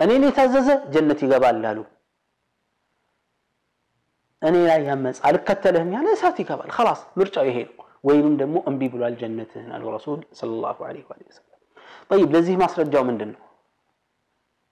እኔን 0.04 0.24
የታዘዘ 0.28 0.70
ጀነት 0.94 1.20
ይገባል 1.26 1.64
አሉ 1.72 1.80
እኔ 4.42 4.56
ላይ 4.70 4.82
ያመፅ 4.90 5.18
አልከተልህም 5.28 5.90
ያለ 5.96 6.08
እሳት 6.16 6.38
ይገባል 6.44 6.70
خلاص 6.78 7.00
ምርጫው 7.20 7.46
ይሄ 7.50 7.58
ነው 7.70 7.76
ወይንም 8.08 8.34
ደግሞ 8.42 8.56
እምቢ 8.70 8.82
ብሏል 8.94 9.16
ጀነትህን 9.22 9.70
አሉ 9.76 9.84
ረሱል 9.98 10.20
ሰለላሁ 10.40 10.78
ዐለይሂ 10.90 11.04
ወሰለም 11.10 11.54
طيب 12.12 12.30
ለዚህ 12.36 12.56
ማስረጃው 12.64 13.04
ምንድን 13.10 13.30
ነው 13.36 13.42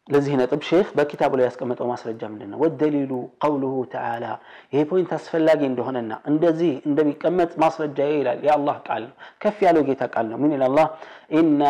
ለዚህ 0.07 0.33
ነጥብ 0.39 0.61
ሼክ 0.67 0.87
በኪታቡ 0.97 1.31
ላይ 1.39 1.45
ያስቀመጠው 1.47 1.87
ማስረጃ 1.91 2.21
ምንድን 2.33 2.49
ነው 2.53 2.57
ወደሊሉ 2.63 3.11
ቀውሉሁ 3.43 3.75
ተዓላ 3.93 4.25
ይሄ 4.73 4.81
ፖይንት 4.91 5.11
አስፈላጊ 5.17 5.61
እንደሆነና 5.69 6.11
እንደዚህ 6.31 6.73
እንደሚቀመጥ 6.89 7.51
ማስረጃ 7.63 7.97
ይላል 8.11 8.39
የአላህ 8.47 8.75
ቃል 8.87 9.03
ነው 9.07 9.15
ከፍ 9.43 9.57
ያለው 9.67 9.83
ጌታ 9.89 10.03
ቃል 10.13 10.27
ነው 10.31 10.39
ምን 10.43 10.53
ይላል 10.55 10.69
አላህ 10.69 10.87
ኢና 11.39 11.61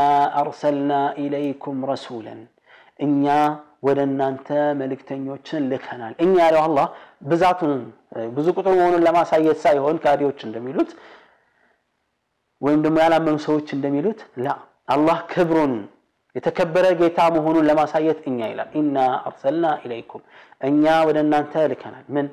አርሰልና 0.41 0.91
ኢለይኩም 1.25 1.79
ረሱለን 1.91 2.41
እኛ 3.07 3.25
ወደ 3.82 3.98
እናንተ 4.08 4.48
መልእክተኞችን 4.80 5.62
ልከናል። 5.70 6.14
እኛ 6.24 6.34
ያለው 6.44 6.62
አላህ 6.66 6.86
ብዛቱን 7.28 7.72
ብዙ 8.36 8.46
ቁጥር 8.56 8.72
መሆኑን 8.78 9.04
ለማሳየት 9.06 9.58
ሳይሆን 9.64 9.96
ካዲዎች 10.04 10.40
እንደሚሉት 10.48 10.90
ወይም 12.60 12.80
ደግሞ 12.84 12.98
ያላመኑ 13.04 13.36
ሰዎች 13.46 13.68
እንደሚሉት 13.76 14.20
ላ 14.44 14.48
አላህ 14.88 15.18
ክብሩን 15.32 15.74
የተከበረ 16.36 16.86
ጌታ 16.98 17.20
መሆኑን 17.36 17.64
ለማሳየት 17.68 18.18
እኛ 18.30 18.38
ይላል። 18.50 18.68
ኢና 18.80 18.96
አርሰልና 19.28 19.66
ኢለይኩም 19.84 20.22
እኛ 20.62 20.84
ወደ 21.08 21.18
እናንተ 21.24 21.62
ልከናል። 21.72 22.04
ምን? 22.14 22.26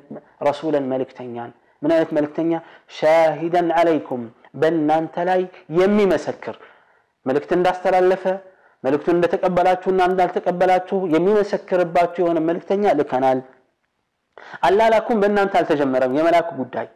ረሱለን 0.48 0.86
መልእክተኛን። 0.92 1.52
ምን 1.82 1.92
አይነት 1.96 2.12
መልእክተኛ? 2.18 2.52
ሻሂደን 2.98 3.70
አለይኩም 3.80 4.22
በእናንተ 4.62 5.16
ላይ 5.30 5.42
የሚመሰክር 5.80 6.56
መልእክት 7.26 7.52
እንዳስተላለፈ 7.58 8.24
መልእክቱን 8.84 9.16
እንደተቀበላችሁና 9.18 10.02
እንዳልተቀበላችሁ 10.10 10.98
የሚመሰክርባችሁ 11.14 12.22
የሆነ 12.24 12.40
መልእክተኛ 12.48 12.94
ልከናል። 13.00 13.40
አላላኩም 14.68 15.20
በእናንተ 15.22 15.54
አልተጀመረም። 15.60 16.16
የመላኩ 16.18 16.50
ጉዳይ 16.60 16.88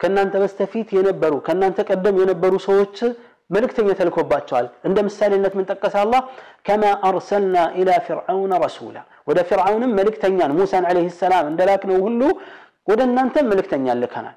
ከእናንተ 0.00 0.34
በስተፊት 0.42 0.88
የነበሩ 0.96 1.34
ከእናንተ 1.46 1.78
ቀደም 1.88 2.16
የነበሩ 2.20 2.52
ሰዎች 2.66 2.96
መልእክተኛ 3.50 3.88
ተልኮባቸዋል። 3.98 4.66
እንደ 4.88 4.98
ምሳሌነት 5.06 5.52
ምን 5.58 5.66
ጠቀሰ 5.70 5.94
አላህ? 6.02 6.20
ከማ 6.66 6.84
አርሰልና 7.08 7.56
ኢላ 7.80 7.90
ፍርዓውነ 8.06 8.52
ረሱላ። 8.64 8.96
ወደ 9.28 9.38
ፍርዓውንም 9.48 9.94
መልእክተኛን 9.98 10.52
ሙሳን 10.58 10.84
ዓለይሂ 10.90 11.08
ሰላም 11.20 11.46
እንደላክነው 11.50 11.98
ሁሉ 12.06 12.20
ወደ 12.88 13.00
እናንተም 13.08 13.48
መልእክተኛ 13.52 13.94
ልከናል። 14.00 14.36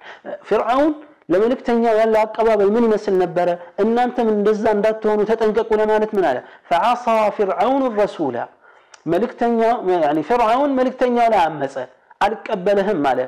ፍርዓውን 0.49 0.93
ለመልእክተኛው 1.32 1.94
ያለው 2.00 2.20
አቀባበል 2.24 2.68
ምን 2.74 2.84
ይመስል 2.88 3.14
ነበረ 3.22 3.48
እናንተም 3.84 4.28
እንደዛ 4.34 4.64
እንዳትሆኑ 4.76 5.20
ተጠንቀቁ 5.30 5.70
ለማለት 5.80 6.10
ምን 6.16 6.24
አለ 6.30 6.38
ፈዓሳ 6.68 7.06
ፍርዓውን 7.38 7.84
ረሱላ 8.00 8.36
መልእክተኛ 9.12 9.60
ፍርዓውን 10.30 10.70
መልእክተኛው 10.78 11.28
ላይ 11.34 11.42
አመፀ 11.48 11.74
አልቀበልህም 12.20 13.02
አለ 13.10 13.20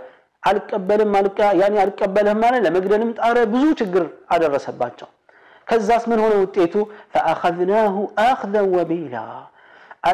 አልቀበልም 0.43 1.13
አልቃ 1.21 1.39
ያኔ 1.61 1.75
አልቀበልህም 1.85 2.43
አለ 2.49 2.57
ለመግደልም 2.65 3.11
ጣረ 3.19 3.39
ብዙ 3.53 3.65
ችግር 3.81 4.05
አደረሰባቸው 4.35 5.09
ከዛስ 5.67 6.05
ምን 6.11 6.21
ሆነ 6.25 6.35
ውጤቱ 6.43 6.75
ፈአኸዝናሁ 7.15 7.97
አኽዘን 8.27 8.67
ወቢላ 8.77 9.17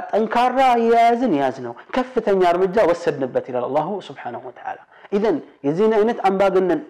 ጠንካራ 0.09 0.59
የያዝን 0.85 1.33
ያዝ 1.41 1.57
ነው 1.67 1.75
ከፍተኛ 1.97 2.41
እርምጃ 2.53 2.77
ወሰድንበት 2.91 3.47
ይላል 3.51 3.65
አላሁ 3.69 3.89
ስብሓነሁ 4.09 4.43
ወተዓላ 4.49 4.79
ኢዘን 5.17 5.37
የዚህን 5.67 5.93
አይነት 5.99 6.19
አምባገነን 6.29 6.81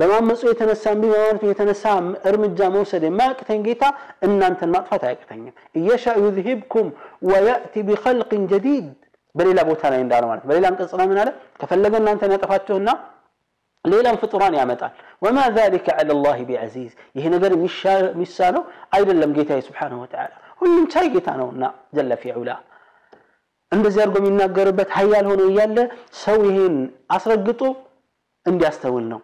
በማመፁ 0.00 0.40
የተነሳ 0.48 0.84
እምቢ 0.94 1.04
በማለቱ 1.12 1.42
የተነሳ 1.48 1.84
እርምጃ 2.28 2.68
መውሰድ 2.74 3.02
የማያቅተኝ 3.06 3.60
ጌታ 3.66 3.84
እናንተን 4.26 4.70
ማጥፋት 4.74 5.02
አያቅተኝም። 5.08 5.54
እየሻእ 5.78 6.18
ዩዝሂብኩም 6.24 6.88
ወያእቲ 7.28 7.74
ቢኸልቅን 7.88 8.44
ጀዲድ 8.52 8.86
በሌላ 9.34 9.58
ቦታ 9.68 9.82
ላይ 9.92 10.00
እንዳለ 10.04 10.24
ማለት 10.30 10.44
በሌላ 10.48 10.64
አንቀጽ 10.70 10.92
ላይ 11.00 11.06
ምን 11.10 11.18
አለ? 11.22 11.28
ከፈለገ 11.60 11.94
እናንተን 12.02 12.34
ያጠፋችሁና 12.36 12.88
ሌላም 13.84 14.16
ፍጡራን 14.22 14.54
ያመጣል። 14.58 14.92
ወማ 15.24 15.38
ዛሊከ 15.56 15.86
ዐለ 15.98 16.10
ላሂ 16.24 16.38
ቢዐዚዝ 16.48 16.90
ይሄ 17.16 17.24
ነገር 17.34 17.50
የሚሳነው 17.56 18.62
አይደለም 18.96 19.30
ጌታዬ 19.36 19.60
ስብሓነሁ 19.68 19.98
ወተዓላ 20.04 20.32
ሁሉም 20.60 20.84
ቻይ 20.92 21.06
ጌታ 21.14 21.28
ነውና 21.40 21.64
ጀለ 21.96 22.12
ፊ 22.20 22.34
ዑላ 22.36 22.50
እንደዚህ 23.72 24.00
አድርጎ 24.04 24.16
የሚናገርበት 24.20 24.88
ሀያል 24.96 25.26
ሆኖ 25.30 25.42
እያለ 25.50 25.78
ሰው 26.22 26.38
ይሄን 26.48 26.74
አስረግጦ 27.16 27.60
እንዲያስተውል 28.46 29.04
ነው። 29.12 29.20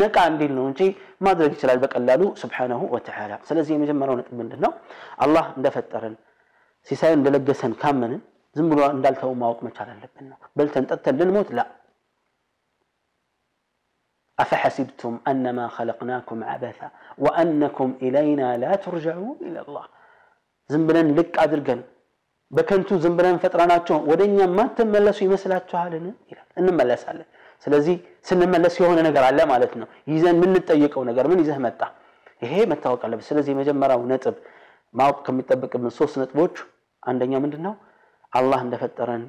ነቃ 0.00 0.16
እንዲል 0.30 0.52
ነው 0.58 0.64
እንጂ 0.70 0.80
ማድረግ 1.26 1.50
ይችላል 1.56 1.78
በቀላሉ 1.82 2.22
ስብሓነሁ 2.42 2.80
ወተዓላ 2.94 3.32
ስለዚህ 3.48 3.72
የመጀመሪያው 3.76 4.16
ነጥብ 4.20 4.34
ምንድን 4.40 4.60
ነው 4.64 4.72
አላህ 5.24 5.46
እንደፈጠረን 5.58 6.14
ሲሳይ 6.86 7.12
እንደለገሰን 7.18 7.74
ካመንን 7.82 8.22
ዝም 8.56 8.68
ብሎ 8.72 8.80
እንዳልተው 8.96 9.32
ማወቅ 9.42 9.58
መቻል 9.66 9.88
አለብን 9.94 10.26
ነው 10.32 10.38
በልተን 10.58 10.86
ጠጥተን 10.92 11.18
ልንሞት 11.20 11.50
ላ 11.58 11.62
أفحسبتم 14.38 15.12
أنما 15.30 15.64
خلقناكم 15.76 16.38
عبثا 16.50 16.88
وأنكم 17.24 17.88
إلينا 18.04 18.48
لا 18.62 18.72
ترجعون 18.84 19.36
إلى 19.48 19.60
الله 19.64 19.84
زنبلن 20.70 21.08
لك 21.18 21.34
أدرقن 21.44 21.80
በከንቱ 22.50 22.88
ዝም 23.02 23.14
ብለን 23.18 23.36
ፈጥረናቸው 23.42 23.96
ወደ 24.10 24.20
እኛ 24.28 24.38
ማትመለሱ 24.58 25.18
ይመስላችኋልን 25.26 26.04
ይላል 26.30 26.48
እንመለሳለን 26.60 27.28
ስለዚህ 27.65 27.95
ስንመለስ 28.25 28.75
የሆነ 28.81 28.99
ነገር 29.07 29.23
አለ 29.27 29.39
ማለት 29.51 29.73
ነው። 29.79 29.87
ይዘን 30.11 30.37
የምንጠየቀው 30.37 31.03
ነገር 31.09 31.25
ምን 31.31 31.41
ይዘህ 31.43 31.57
መጣ? 31.65 31.81
ይሄ 32.41 32.53
መታወቅ 32.71 33.01
አለበት። 33.05 33.25
ስለዚህ 33.29 33.51
የመጀመሪያው 33.53 34.01
ነጥብ 34.11 34.35
ማወቅ 34.93 35.17
ከሚጠበቅብን 35.25 35.91
ሶስት 35.99 36.15
ነጥቦች 36.21 36.55
አንደኛ 37.03 37.33
ምንድን 37.43 37.61
ነው 37.67 37.73
አላህ 38.33 38.59
እንደፈጠረን 38.65 39.23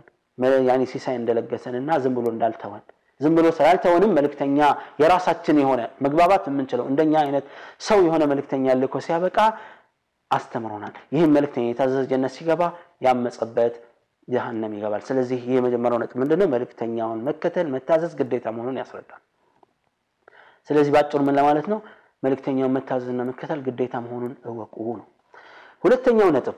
ያኔ 0.68 0.82
ሲሳይ 0.92 1.16
እንደለገሰንና 1.18 1.90
ዝም 2.02 2.14
ብሎ 2.16 2.26
እንዳልተወን። 2.34 2.82
ዝም 3.20 3.34
ብሎ 3.38 3.46
ስላልተወንም 3.56 4.14
መልእክተኛ 4.18 4.58
የራሳችን 5.02 5.56
የሆነ 5.62 5.80
መግባባት 6.04 6.44
የምንችለው 6.50 6.86
እንደኛ 6.90 7.14
አይነት 7.24 7.44
ሰው 7.88 7.98
የሆነ 8.06 8.22
መልእክተኛ 8.32 8.74
ልኮ 8.80 8.96
ሲያበቃ 9.06 9.38
አስተምሮናል። 10.30 10.94
ይህም 11.14 11.32
መልእክተኛ 11.36 11.64
የታዘዘ 11.68 12.02
ጀነት 12.12 12.32
ሲገባ 12.36 12.62
ያመፀበት 13.06 13.74
ጀሃነም 14.28 14.72
ይገባል። 14.76 15.02
ስለዚህ 15.06 15.38
ይህ 15.40 15.54
የመጀመሪያው 15.56 16.00
ነጥብ 16.02 16.18
ምንድነው? 16.22 16.48
መልእክተኛውን 16.54 17.20
መከተል 17.28 17.66
መታዘዝ 17.74 18.12
ግዴታ 18.20 18.46
መሆኑን 18.56 18.76
ያስረዳል። 18.80 19.22
ስለዚህ 20.70 20.90
በአጭሩ 20.94 21.20
ምን 21.26 21.36
ለማለት 21.38 21.66
ነው? 21.72 21.78
መልእክተኛውን 22.22 22.74
መታዘዝና 22.76 23.22
መከተል 23.30 23.60
ግዴታ 23.66 23.94
መሆኑን 24.04 24.34
እወቁ 24.48 24.76
ነው። 25.00 25.06
ሁለተኛው 25.84 26.28
ነጥብ 26.36 26.56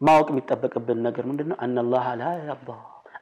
ማወቅ 0.00 0.28
የሚጠበቅብን 0.32 0.98
ነገር 1.06 1.24
ምንድነው? 1.30 1.56
አናላህ 1.64 2.04
ላ 2.20 2.28
ያርዳ 2.42 2.68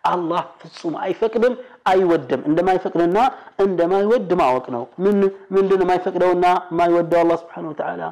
አላህ 0.08 0.42
ፍጹም 0.60 0.94
አይፈቅድም 1.04 1.54
አይወድም። 1.86 2.40
እንደማይፈቅድና 2.48 3.18
እንደማይወድ 3.64 4.30
ማወቅ 4.40 4.66
ነው። 4.76 4.84
ምን 5.04 5.16
ምንድን 5.54 5.82
የማይፈቅደውና 5.84 6.44
የማይወደው? 6.70 7.20
አላህ 7.24 7.36
ስብሓን 7.42 7.66
ወተዓላ 7.70 8.02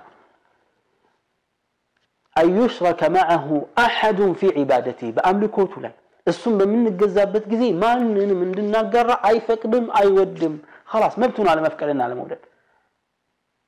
أن 2.36 2.48
يشرك 2.60 3.02
معه 3.18 3.48
أحد 3.88 4.20
في 4.40 4.48
عبادته 4.58 5.08
بأملكوته 5.16 5.80
ላይ 5.86 5.94
እሱም 6.28 6.54
በምንገዛበት 6.60 7.46
ጊዜ 7.52 7.64
ማንንም 7.84 8.40
እንድናጋራ 8.46 9.10
አይፈቅድም 9.30 9.86
አይወድም 10.00 10.54
خلاص 10.92 11.14
መብቱን 11.22 11.48
አለመፍቀድና 11.52 12.02
አለመውደድ 12.06 12.42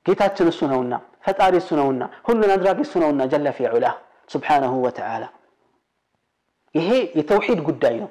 ጌታችን 0.06 0.48
እሱ 0.52 0.62
ነውና 0.72 0.94
ፈጣሪ 1.26 1.54
እሱ 1.62 1.70
ነውና 1.80 2.04
ሁሉን 2.28 2.52
አድራጊ 2.56 2.80
እሱ 2.88 2.94
ነውና 3.04 3.22
ጀለ 3.34 3.48
ፊ 3.58 3.68
ዑላ 3.74 3.86
ስብሓነሁ 4.34 4.74
ወተዓላ 4.86 5.24
ይሄ 6.76 6.90
የተውሂድ 7.20 7.60
ጉዳይ 7.70 7.96
ነው 8.04 8.10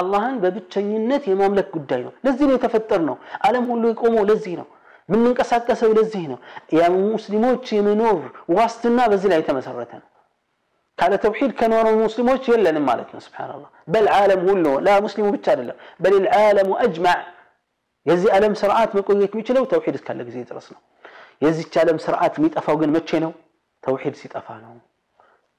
አላህን 0.00 0.36
በብቸኝነት 0.42 1.24
የማምለክ 1.32 1.68
ጉዳይ 1.76 2.00
ነው 2.06 2.12
ለዚህ 2.26 2.44
ነው 2.48 2.54
የተፈጠር 2.58 3.00
ነው 3.08 3.16
ዓለም 3.48 3.64
ሁሉ 3.72 3.84
የቆመው 3.92 4.24
ለዚህ 4.30 4.54
ነው 4.60 4.66
የምንንቀሳቀሰው 5.08 5.90
ለዚህ 5.98 6.24
ነው 6.30 6.38
የሙስሊሞች 6.78 7.66
የመኖር 7.76 8.18
ዋስትና 8.56 9.00
በዚህ 9.12 9.28
ላይ 9.32 9.40
የተመሰረተ 9.42 9.92
ነው 10.00 10.08
ካለ 10.98 11.14
ተውሂድ 11.24 11.50
ከኖረው 11.58 11.94
ሙስሊሞች 12.02 12.44
የለንም 12.50 12.84
ማለት 12.90 13.08
ነው 13.14 13.20
ስብሓንላህ 13.26 13.70
በል 13.94 14.06
ዓለም 14.18 14.40
ሁሉ 14.48 14.66
ላ 14.86 14.94
ሙስሊሙ 15.06 15.26
ብቻ 15.34 15.46
አይደለም 15.52 15.78
በል 16.04 16.14
ልዓለሙ 16.24 16.70
አጅማዕ 16.84 17.20
የዚህ 18.06 18.28
ዓለም 18.36 18.52
ስርዓት 18.60 18.90
መቆየት 18.98 19.32
የሚችለው 19.34 19.64
ተውሂድ 19.72 19.96
እስካለ 19.98 20.20
ጊዜ 20.28 20.38
ድረስ 20.50 20.66
ነው 20.74 20.80
የዚች 21.44 21.74
ዓለም 21.82 21.98
ስርዓት 22.04 22.34
የሚጠፋው 22.38 22.76
ግን 22.82 22.92
መቼ 22.96 23.20
ነው 23.24 23.32
ተውሂድ 23.82 24.14
ሲጠፋ 24.20 24.48
ነው 24.64 24.74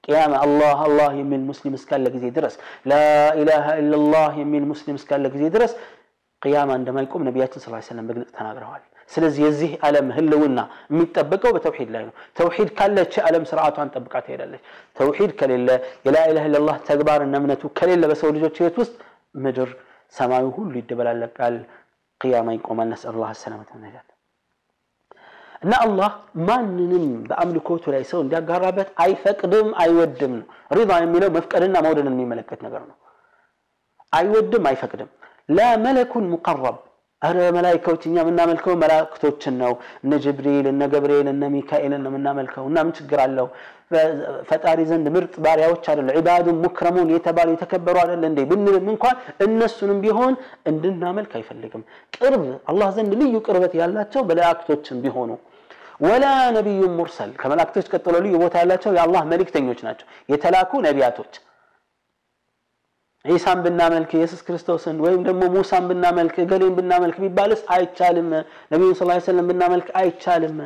ቅያማ 0.04 0.34
አላህ 0.46 0.77
አላህ 0.86 1.10
የሚል 1.20 1.42
ሙስሊም 1.50 1.74
እስካለ 1.77 2.06
ጊዜ 2.16 2.25
ድረስ 2.38 2.54
ላኢላሃ 2.92 3.66
ኢላላህ 3.82 4.32
የሚል 4.42 4.66
ሙስሊም 4.72 4.98
እስካለ 5.00 5.25
ጊዜ 5.36 5.46
ድረስ 5.56 5.72
ቅያማ 6.42 6.72
እንደማይቆም 6.80 7.25
ነቢያችን 7.27 7.62
ስ 7.63 7.88
ሰለም 7.89 8.06
በግልጽ 8.10 8.30
ተናግረዋል 8.38 8.84
ስለዚህ 9.12 9.42
የዚህ 9.46 9.72
ዓለም 9.88 10.08
ህልውና 10.16 10.60
የሚጠበቀው 10.92 11.51
በተውሂድ 11.56 11.89
ላይ 11.96 12.04
ነው 12.08 12.13
ተውሂድ 12.38 12.70
ካለች 12.77 13.13
ዓለም 13.27 13.44
ስርዓቷን 13.51 13.92
ጠብቃ 13.96 14.13
ትሄዳለች 14.25 14.63
ተውሂድ 14.98 15.32
ከሌለ 15.39 15.70
የላኢላህ 16.08 16.46
ኢላላህ 16.50 16.77
ተግባርና 16.89 17.36
እምነቱ 17.42 17.70
ከሌለ 17.80 18.04
በሰው 18.12 18.32
ልጆች 18.38 18.58
ህይወት 18.62 18.77
ውስጥ 18.84 18.96
ምድር 19.46 19.70
ሰማዩ 20.13 20.46
ሁሉ 20.58 20.74
ይደበላለቃል 20.82 21.56
ቅያማ 22.22 22.54
ይቆማል 22.58 22.88
ነስአል 22.94 23.18
ላህ 23.22 23.32
ሰላመት 23.44 23.72
ነጃት 23.82 24.08
እና 25.63 25.74
አላህ 25.86 26.12
ማንንም 26.48 27.06
በአምልኮቱ 27.30 27.84
ላይ 27.94 28.04
ሰው 28.12 28.20
እንዲያጋራበት 28.24 28.89
አይፈቅድም 29.04 29.70
አይወድም 29.84 30.34
ነው 30.39 30.46
ሪዳ 30.77 31.00
የሚለው 31.04 31.30
መፍቀድና 31.38 31.77
መውደድን 31.86 32.13
የሚመለከት 32.13 32.60
ነገር 32.68 32.84
ነው 32.89 32.98
አይወድም 34.13 34.66
አይፈቅድም 34.72 35.10
ላ 35.58 35.70
መለኩን 35.86 36.27
ሙቀረብ 36.34 36.77
አረ 37.23 37.38
መላይካዎች 37.57 38.02
እኛ 38.09 38.17
የምናመልከው 38.23 38.75
መላእክቶችን 38.81 39.55
ነው። 39.61 39.73
እነ 40.05 40.12
ጅብሪል 40.25 40.67
እነ 40.71 40.83
ገብርኤል 40.93 41.29
እነ 41.33 41.50
ሚካኤልን 41.55 42.02
ነው 42.05 42.11
የምናመልከው። 42.12 42.64
እና 42.71 42.79
ምን 42.85 42.95
ችግር 42.99 43.21
አለው? 43.25 43.47
ፈጣሪ 44.49 44.79
ዘንድ 44.91 45.07
ምርጥ 45.14 45.35
ባሪያዎች 45.45 45.85
አይደለ 45.93 46.09
ዒባዱን 46.19 46.59
ሙክረሙን 46.64 47.09
የተባሉ 47.14 47.49
የተከበሩ 47.55 47.97
አይደለ 48.02 48.25
እንዴ? 48.31 48.41
ብንልም 48.50 48.87
እንኳን 48.93 49.17
እነሱንም 49.47 49.99
ቢሆን 50.05 50.35
እንድናመልክ 50.71 51.33
አይፈልግም። 51.38 51.83
ቅርብ 52.17 52.43
አላህ 52.71 52.91
ዘንድ 52.97 53.12
ልዩ 53.23 53.35
ቅርበት 53.47 53.75
ያላቸው 53.81 54.23
መላእክቶችን 54.31 55.00
ቢሆኑ። 55.05 55.31
ወላ 56.02 56.26
ነቢዩን 56.57 56.93
ሙርሰል 56.99 57.31
ከመላእክቶች 57.41 57.87
ቀጥሎ 57.93 58.14
ልዩ 58.25 58.35
ቦታ 58.43 58.55
ያላቸው 58.62 58.93
የአላህ 58.97 59.23
መልእክተኞች 59.33 59.81
ናቸው። 59.87 60.07
የተላኩ 60.33 60.81
ነቢያቶች 60.87 61.35
ዒሳን 63.25 63.59
ብናመልክ 63.64 64.11
ኢየሱስ 64.17 64.41
ክርስቶስን 64.47 64.97
ወይም 65.05 65.21
ደግሞ 65.26 65.43
ሙሳን 65.55 65.85
ብናመልክ 65.91 66.37
እገሌን 66.45 66.73
ብናመልክ 66.79 67.17
ቢባልስ 67.25 67.61
አይቻልም። 67.75 68.31
ነቢዩን 68.73 68.95
ስ 68.95 69.02
ሰለም 69.26 69.47
ብናመልክ 69.50 69.88
አይቻልም። 70.00 70.57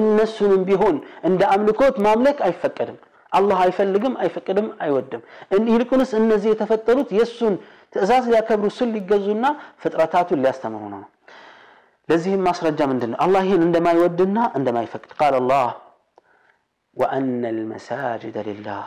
እነሱንም 0.00 0.62
ቢሆን 0.68 0.96
እንደ 1.24 1.42
አምልኮት 1.54 1.96
ማምለክ 2.06 2.38
አይፈቀድም። 2.46 2.98
አላህ 3.32 3.58
አይፈልግም 3.64 4.14
አይፈቅድም 4.22 4.68
አይወድም። 4.84 5.22
ይልቁንስ 5.70 6.10
እነዚህ 6.20 6.48
የተፈጠሩት 6.52 7.10
የእሱን 7.16 7.54
ትእዛዝ 7.92 8.24
ሊያከብሩ 8.30 8.66
እሱን 8.72 8.90
ሊገዙና 8.96 9.44
ፍጥረታቱን 9.82 10.42
ሊያስተምሩ 10.44 10.82
ነው። 10.94 11.02
ለዚህም 12.08 12.44
ማስረጃ 12.48 12.80
ምንድን 12.90 13.10
ነው 13.12 13.18
አላህ 13.24 13.42
ይህን 13.46 13.64
እንደማይወድና 13.66 14.38
እንደማይፈቅድ 14.58 15.12
ቃል 15.20 15.34
አላህ 15.40 15.64
ወአነ 16.96 17.42
ልመሳጅደ 17.56 18.36
ሊላህ 18.48 18.84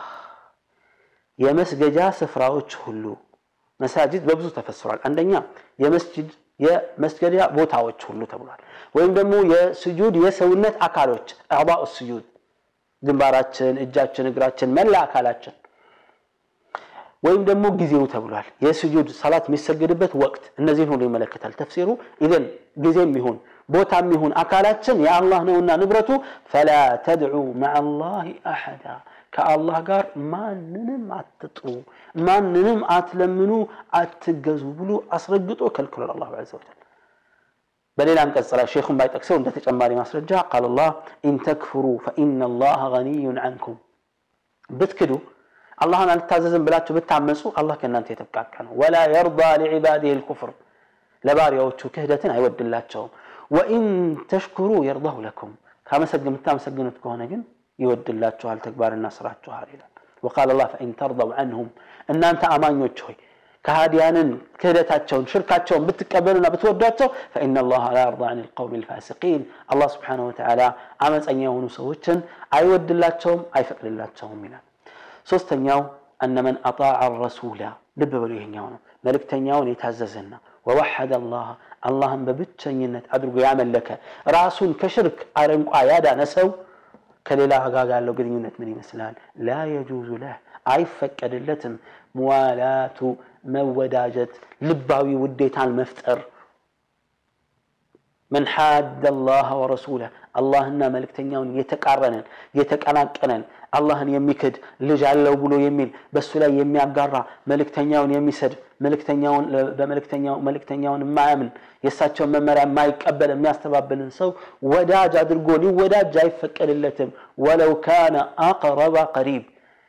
የመስገጃ 1.40 1.98
ስፍራዎች 2.18 2.70
ሁሉ 2.82 3.04
መሳጅድ 3.80 4.22
በብዙ 4.28 4.46
ተፈስሯል። 4.56 4.98
አንደኛ 5.08 5.32
የመስጅድ 5.84 6.30
የመስገጃ 6.60 7.36
ቦታዎች 7.56 8.00
ሁሉ 8.08 8.20
ተብሏል። 8.32 8.60
ወይም 8.96 9.12
ደግሞ 9.18 9.34
የስጁድ 9.52 10.14
የሰውነት 10.24 10.74
አካሎች 10.86 11.26
አዕባኡ 11.56 11.82
ስጁድ 11.94 12.24
ግንባራችን 13.02 13.74
እጃችን 13.84 14.28
እግራችን 14.30 14.74
መላ 14.78 14.94
አካላችን 15.06 15.54
ወይም 17.26 17.42
ደግሞ 17.48 17.66
ጊዜው 17.80 18.04
ተብሏል። 18.12 18.46
የስጁድ 18.64 19.08
ሰላት 19.18 19.44
የሚሰገድበት 19.48 20.12
ወቅት 20.22 20.44
እነዚህን 20.60 20.90
ሁሉ 20.92 21.02
ይመለከታል። 21.08 21.52
ተፍሲሩ 21.58 21.88
ኢዘን 22.24 22.44
ጊዜም 22.84 23.12
ይሁን 23.18 23.36
ቦታም 23.68 24.06
ይሁን 24.14 24.32
አካላችን 24.42 24.96
የአላህ 25.06 25.40
ነውና 25.48 25.70
ንብረቱ 25.80 26.08
ፈላ 26.52 26.70
ተድዑ 27.04 27.34
ማዓ 27.62 27.74
ላህ 28.00 28.22
አሐዳ 28.52 28.86
ከአላህ 29.33 29.77
ጋር 29.89 30.03
ማንንም 30.33 31.05
አትጥሩ 31.17 31.65
ማንንም 32.21 32.79
አትለምኑ 32.95 33.51
አትገዙ 33.99 34.63
ብሎ 34.79 34.91
አስረግጦ 35.17 35.61
ከልክሏል 35.75 36.11
አላሁ 36.15 36.29
ዐዘ 36.39 36.51
ወጀል 36.57 36.79
በሌላ 37.97 38.19
አንቀጽ 38.25 38.49
ላይ 38.59 38.65
ሼኹን 38.73 38.95
ባይጠቅሰው 38.99 39.35
እንደ 39.39 39.49
ተጨማሪ 39.57 39.91
ማስረጃ 39.99 40.41
ቃል 40.51 40.65
አላህ 40.69 40.89
ኢን 41.27 41.35
ተክፍሩ 41.45 41.85
ፈኢነ 42.05 42.49
ላህ 42.61 42.81
ገኒዩን 42.95 43.37
አንኩም 43.45 43.77
ብትክዱ 44.69 45.11
አላህን 45.77 46.09
አልታዘዝም 46.13 46.65
ብላችሁ 46.67 46.93
ብታመፁ 46.97 47.51
አላህ 47.59 47.75
ከእናንተ 47.81 48.07
የተብቃቃ 48.13 48.53
ነው 48.65 48.73
ወላ 48.81 48.95
የርዳ 49.13 49.41
ሊዕባዲህ 49.61 50.13
ልኩፍር 50.19 50.51
ለባሪያዎቹ 51.23 51.81
ክህደትን 51.95 52.31
አይወድላቸውም 52.35 53.11
ወኢን 53.55 53.87
ተሽኩሩ 54.31 54.71
የርዳሁ 54.87 55.17
ለኩም 55.25 55.51
ካመሰግን 55.87 56.29
የምታመሰግኑት 56.29 56.97
ከሆነ 57.03 57.23
ግን 57.31 57.41
يود 57.82 58.06
الله 58.14 58.28
تشوهل 58.36 58.58
تكبار 58.66 58.92
الناس 58.98 59.16
راح 59.22 59.32
تشوهل 59.42 59.66
وقال 60.24 60.48
الله 60.50 60.64
فإن 60.74 60.88
ترضوا 61.00 61.34
عنهم 61.34 61.66
أن 62.10 62.24
أنت 62.24 62.42
أمان 62.56 62.80
يوتشوي 62.80 63.16
كهاديان 63.64 64.16
كدتاتشون 64.60 65.22
شركاتشون 65.32 65.80
بتكبرنا 65.86 66.48
بتودتو 66.54 67.06
فإن 67.34 67.54
الله 67.64 67.82
لا 67.94 68.02
يرضى 68.06 68.26
عن 68.32 68.38
القوم 68.46 68.72
الفاسقين 68.80 69.40
الله 69.72 69.86
سبحانه 69.96 70.24
وتعالى 70.28 70.66
أمس 71.06 71.24
أن 71.32 71.36
يهونوا 71.44 71.68
سوتشن 71.78 72.18
أي 72.54 72.62
ود 72.72 72.88
الله 72.94 73.08
تشوهم 73.18 73.42
أي 73.56 73.62
فقر 73.70 73.86
الله 73.92 74.06
تشوهم 74.14 74.40
إلى 74.46 74.58
سوستن 75.30 75.60
يو 75.70 75.80
أن 76.24 76.36
من 76.46 76.54
أطاع 76.70 76.98
الرسول 77.10 77.60
لببلو 77.96 78.34
يهنيون 78.40 78.74
ملك 79.04 79.22
تنيون 79.30 79.66
يتعززنا 79.72 80.38
ووحد 80.66 81.12
الله 81.20 81.48
اللهم 81.88 82.22
ببتشن 82.28 82.74
ينت 82.82 83.04
أدرق 83.14 83.36
يعمل 83.44 83.68
لك 83.76 83.88
راسون 84.34 84.70
كشرك 84.82 85.16
أرنق 85.42 85.76
عيادة 85.80 86.10
نسو 86.22 86.46
ከሌላ 87.25 87.53
ጋር 87.75 87.87
ያለው 87.93 88.13
ግንኙነት 88.19 88.55
ምን 88.61 88.69
ይመስላል 88.73 89.15
ላ 89.47 89.57
የጁዙ 89.71 90.09
ለህ 90.23 90.35
አይፈቀድለትም 90.73 91.73
ሙዋላቱ 92.17 92.99
መወዳጀት 93.53 94.33
ልባዊ 94.67 95.09
ውዴታን 95.23 95.71
መፍጠር 95.79 96.19
መን 98.31 98.45
ሓደ 98.53 99.03
አላህ 99.13 99.49
ወረሱለ 99.61 100.03
አላህና 100.34 100.82
መልእክተኛውን 100.94 101.48
የተቃረነን 101.58 102.24
የተቀናቀነን 102.58 103.42
አላህን 103.72 104.08
የሚክድ 104.14 104.54
ልጅ 104.88 105.02
አለው 105.10 105.34
ብሎ 105.42 105.52
የሚል 105.62 105.90
በእሱ 106.14 106.30
ላይ 106.42 106.50
የሚያጋራ 106.60 107.16
መልእክተኛውን 107.50 108.12
የሚሰድ 108.16 108.54
መልእክተኛውን 108.80 109.44
በመልእክተኛው 109.78 110.36
መልእክተኛውን 110.46 111.04
የማያምን 111.04 111.48
የእሳቸውን 111.84 112.32
መመሪያ 112.34 112.64
የማይቀበል 112.66 113.30
የሚያስተባብልን 113.34 114.10
ሰው 114.18 114.30
ወዳጅ 114.72 115.14
አድርጎ 115.22 115.48
ሊወዳጅ 115.64 116.14
አይፈቀድለትም። 116.24 117.10
ወለው 117.44 117.72
ካነ 117.86 118.16
አቅረባ 118.46 118.96
ቀሪብ። 119.16 119.44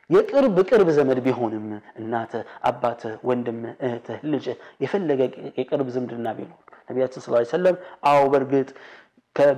የቅርብ 0.09 0.55
ቅርብ 0.69 0.89
ዘመድ 0.95 1.19
ቢሆንም 1.25 1.67
እናትህ 1.99 2.41
አባትህ 2.69 3.13
ወንድምህ 3.29 3.73
እህትህ 3.87 4.19
ልጅህ 4.31 4.55
የፈለገ 4.83 5.21
የቅርብ 5.59 5.87
ዝምድና 5.95 6.33
ቢኖር 6.37 6.57
ነቢያችን 6.89 7.23
ስለ 7.25 7.43
ሰለም 7.51 7.75
አዎ 8.09 8.21
በእርግጥ 8.31 8.69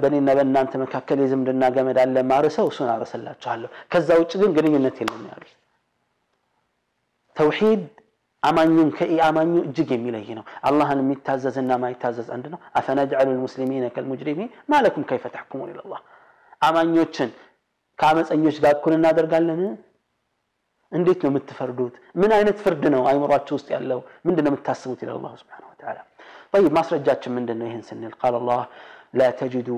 በእኔና 0.01 0.31
በእናንተ 0.37 0.73
መካከል 0.83 1.19
የዝምድና 1.23 1.65
ገመድ 1.75 1.99
አለ 2.03 2.23
ማርሰው 2.31 2.67
እሱን 2.71 2.89
አረሰላችኋለሁ 2.95 3.69
ከዛ 3.93 4.09
ውጭ 4.21 4.33
ግን 4.41 4.51
ግንኙነት 4.57 4.97
የለም 5.03 5.23
ያሉት 5.31 5.53
ተውሂድ 7.37 7.83
አማኙን 8.43 8.89
ከኢአማኙ 8.97 9.53
እጅግ 9.63 9.89
የሚለይ 9.95 10.29
ነው 10.39 10.45
አላህን 10.69 11.01
የሚታዘዝና 11.03 11.73
ማይታዘዝ 11.83 12.29
አንድ 12.37 12.47
ነው 12.53 12.59
አፈነጅዐሉ 12.81 13.29
ልሙስሊሚነ 13.37 13.87
ከልሙጅሪሚን 13.95 14.51
ማለኩም 14.73 15.05
ከይፈ 15.11 15.25
ተሕኩሙን 15.35 15.71
ኢለላህ 15.73 16.01
አማኞችን 16.63 17.31
ከአመፀኞች 17.99 18.57
ጋር 18.65 18.75
እኩል 18.77 18.95
እናደርጋለን 18.99 19.63
እንዴት 20.93 21.21
ነው 21.25 21.31
የምትፈርዱት 21.33 21.95
ምን 22.21 22.31
አይነት 22.37 22.59
ፍርድ 22.65 22.85
ነው 22.95 23.03
አይምሯቸው 23.09 23.57
ውስጥ 23.59 23.69
ያለው 23.75 23.99
ምንድን 24.27 24.45
ነው 24.47 24.53
የምታስቡት 24.53 25.01
ይላል 25.05 25.17
አላህ 25.19 25.33
ስብሓነሁ 25.43 25.69
ወተዓላ 25.73 25.99
طيب 26.53 26.67
ማስረጃችን 26.77 27.35
ምንድን 27.37 27.59
ነው 27.61 27.67
ይህን 27.69 27.83
ስንል 27.89 28.15
ቃል 28.21 28.35
አላህ 28.41 28.61
ላ 29.15 29.31
ተጅዱ 29.41 29.69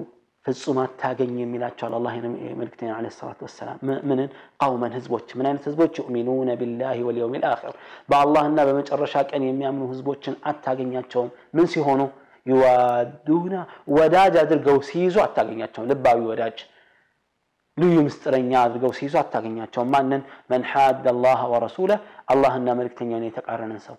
ፍጹም 0.46 0.78
አታገኝ 0.82 1.34
የሚላቸዋል 1.40 1.94
አላህ 1.96 2.12
መልክተኛ 2.60 2.92
ለ 3.04 3.08
ሰላት 3.16 3.40
ወሰላም 3.46 3.78
ምንን 4.10 4.28
ቀውመን 4.62 4.92
ህዝቦች 4.98 5.28
ምን 5.38 5.46
አይነት 5.48 5.64
ህዝቦች 5.68 5.94
ዩእሚኑነ 6.00 6.50
ቢላህ 6.60 6.98
ወልየውም 7.08 7.34
ልአኪር 7.36 7.74
በአላህና 8.10 8.60
በመጨረሻ 8.68 9.14
ቀን 9.30 9.42
የሚያምኑ 9.48 9.88
ህዝቦችን 9.92 10.36
አታገኛቸውም 10.50 11.28
ምን 11.58 11.66
ሲሆኑ 11.74 12.00
ዩዋዱና 12.46 13.54
ወዳጅ 13.96 14.34
አድርገው 14.42 14.78
ሲይዙ 14.88 15.16
አታገኛቸውም 15.24 15.88
ልባዊ 15.90 16.20
ወዳጅ 16.30 16.58
ልዩ 17.76 17.96
ምስጥረኛ 18.06 18.52
አድርገው 18.62 18.92
ሲይዙ 18.98 19.14
አታገኛቸውም 19.22 19.90
ማንን 19.94 20.22
መን 20.52 20.64
ሓድ 20.70 21.04
አላህ 21.12 21.42
ወረሱለ 21.52 21.92
አላህና 22.32 22.70
መልክተኛውን 22.80 23.26
የተቃረነን 23.28 23.82
ሰው 23.86 23.98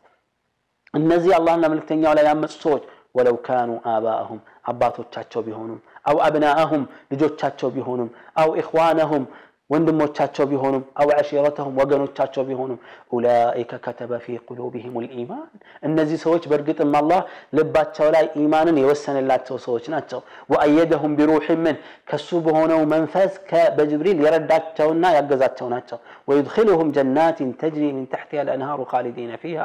እነዚህ 0.94 1.32
አላህና 1.38 1.66
መልክተኛው 1.74 2.14
ላይ 2.18 2.26
ያመፁ 2.30 2.54
ሰዎች 2.66 2.84
ወለው 3.18 3.38
ካኑ 3.46 3.72
አባአሁም 3.94 4.40
አባቶቻቸው 4.66 5.44
ቢሆኑም 5.48 5.80
አው 6.10 6.18
አብናአሁም 6.28 6.84
ልጆቻቸው 7.14 7.72
ቢሆኑም 7.76 8.12
አው 8.44 8.52
ኢኽዋነሁም 8.62 9.26
ወንድሞቻቸው 9.70 10.46
ቢሆኑም 10.52 10.82
አው 11.02 11.10
ዓሺረተሁም 11.16 11.76
ወገኖቻቸው 11.82 12.44
ቢሆኑም 12.48 12.80
ኡላኢከ 13.16 13.78
ከተበ 13.86 14.18
ፊ 14.24 14.36
ቁሉብህም 14.48 14.96
ልኢማን 15.04 15.46
እነዚህ 15.88 16.18
ሰዎች 16.24 16.44
በእርግጥም 16.52 16.92
አላህ 17.00 17.22
ልባቸው 17.58 18.08
ላይ 18.16 18.26
ኢማንን 18.42 18.80
የወሰነላቸው 18.82 19.58
ሰዎች 19.68 19.86
ናቸው 19.94 20.20
ወአየደሁም 20.54 21.16
ቢሩሕ 21.20 21.48
ምን 21.64 21.78
ከሱ 22.12 22.42
በሆነው 22.48 22.82
መንፈስ 22.96 23.32
በጅብሪል 23.78 24.20
የረዳቸውና 24.26 25.14
ያገዛቸው 25.18 25.70
ናቸው 25.76 26.00
ወዩድኪልሁም 26.32 26.92
ጀናትን 26.98 27.52
ተጅሪ 27.64 27.86
ምን 27.96 28.06
ተሕቲሃ 28.14 28.44
ልአንሃሩ 28.50 28.82
ካሊዲነ 28.92 29.34
ፊሃ 29.46 29.60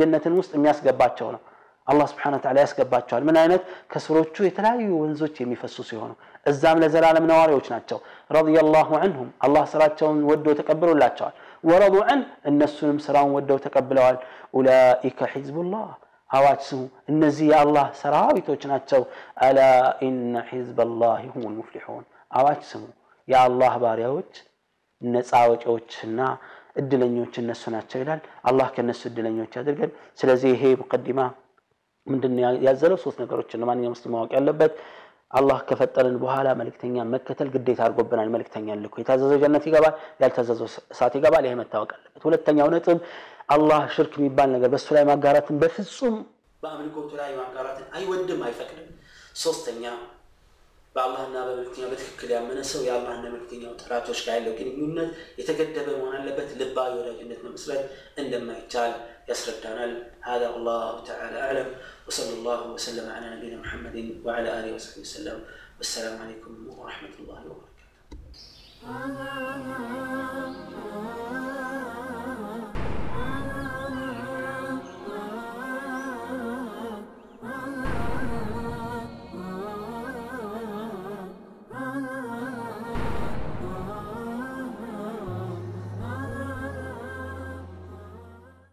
ጀነትን 0.00 0.36
ውስጥ 0.40 0.52
የሚያስገባቸው 0.58 1.30
ነው 1.36 1.42
አላህ 1.86 2.06
ስብሓን 2.10 2.34
ተዓላ 2.44 2.58
ያስገባቸዋል 2.64 3.22
ምን 3.28 3.36
አይነት 3.42 3.62
ከስሮቹ 3.92 4.34
የተለያዩ 4.46 4.88
ወንዞች 5.02 5.36
የሚፈሱ 5.42 5.76
ሲሆኑ 5.90 6.10
እዛም 6.50 6.80
ለዘላለም 6.82 7.24
ነዋሪዎች 7.30 7.66
ናቸው 7.74 7.98
ረዲየላሁ 8.36 8.90
አንሁም 9.04 9.30
አላህ 9.46 9.64
ስራቸውን 9.72 10.18
ወደው 10.30 10.54
ተቀብሎላቸዋል 10.60 11.34
ወረዱ 11.64 11.96
አን 12.12 12.20
እነሱንም 12.50 12.98
ስራውን 13.06 13.32
ወደው 13.38 13.58
ተቀብለዋል 13.66 14.18
ኡላኢከ 14.58 15.30
ሒዝቡላህ 15.34 15.88
አዋጅ 16.30 16.60
ስሙ 16.68 16.82
እነዚህ 17.12 17.46
የአላህ 17.52 17.86
ሰራዊቶች 18.00 18.62
ናቸው 18.72 19.02
አላ 19.46 19.58
ኢነ 20.06 20.44
ሒዝበላህ 20.50 21.20
ሁም 21.32 21.42
ልሙፍሊሑን 21.46 22.04
አዋጅ 22.38 22.62
ስሙ 22.70 22.84
የአላህ 23.28 23.72
ባሪያዎች 23.84 24.32
ነፃ 25.02 25.40
ወጪዎችና 25.50 26.20
እድለኞች 26.80 27.34
እነሱ 27.42 27.62
ናቸው 27.74 27.98
ይላል 28.02 28.20
አላህ 28.50 28.68
ከነሱ 28.76 29.02
እድለኞች 29.10 29.52
ያድርገን 29.58 29.90
ስለዚህ 30.20 30.50
ይሄ 30.54 30.62
ሙቀዲማ 30.82 31.20
ምንድን 32.07 32.33
ያዘለው 32.65 32.97
ሶስት 33.03 33.17
ነገሮችን 33.23 33.61
ለማንኛውም 33.61 33.93
ሙስሊም 33.93 34.13
ማወቅ 34.15 34.31
ያለበት 34.37 34.73
አላህ 35.31 35.59
ከፈጠረን 35.69 36.17
በኋላ 36.23 36.47
መልእክተኛ 36.59 37.03
መከተል 37.13 37.47
ግዴታ 37.53 37.79
አድርጎብናል። 37.85 38.29
መልእክተኛ 38.33 38.75
ልኮ 38.81 38.95
የታዘዘው 39.01 39.37
ጀነት 39.43 39.63
ይገባል፣ 39.69 39.93
ያልታዘዘው 40.21 40.67
እሳት 40.91 41.13
ይገባል። 41.19 41.45
ይሄ 41.47 41.53
መታወቅ 41.61 41.91
አለበት። 41.95 42.23
ሁለተኛው 42.27 42.67
ነጥብ 42.73 42.99
አላህ 43.49 43.81
ሽርክ 43.95 44.13
የሚባል 44.19 44.49
ነገር 44.55 44.69
በእሱ 44.73 44.87
ላይ 44.97 45.03
ማጋራትን 45.11 45.57
በፍጹም 45.63 46.15
በአምልኮቱ 46.63 47.09
ላይ 47.21 47.31
ማጋራትን 47.39 47.87
አይወድም፣ 47.97 48.41
አይፈቅድም። 48.47 48.89
ሶስተኛ 49.37 49.83
በአላህና 50.94 51.36
በመልክተኛው 51.46 51.90
በትክክል 51.92 52.30
ያመነ 52.34 52.60
ሰው 52.70 52.80
የአላህና 52.86 53.26
መልክተኛው 53.34 53.72
ጠላቶች 53.82 54.20
ጋር 54.26 54.34
ያለው 54.38 54.54
ግንኙነት 54.58 55.10
የተገደበ 55.40 55.88
መሆን 55.98 56.14
አለበት። 56.18 56.48
ልባዊ 56.60 56.92
ወዳጅነት 57.00 57.40
መመስረት 57.46 57.82
እንደማይቻል 58.22 58.92
ያስረዳናል። 59.30 59.92
هذا 60.22 60.46
والله 60.48 60.84
تعالى 61.04 61.38
أعلم 61.40 61.68
وصلى 62.06 62.32
الله 62.38 62.60
وسلم 62.68 63.06
على 63.08 63.26
نبينا 63.34 63.56
محمد 63.56 63.96
وعلى 64.24 64.48
آله 64.58 64.70
وصحبه 64.74 65.00
وسلم 65.00 65.38
والسلام 65.78 66.14
عليكم 66.22 66.52
ورحمة 66.70 67.14
الله 67.20 67.40
وبركاته 67.46 67.86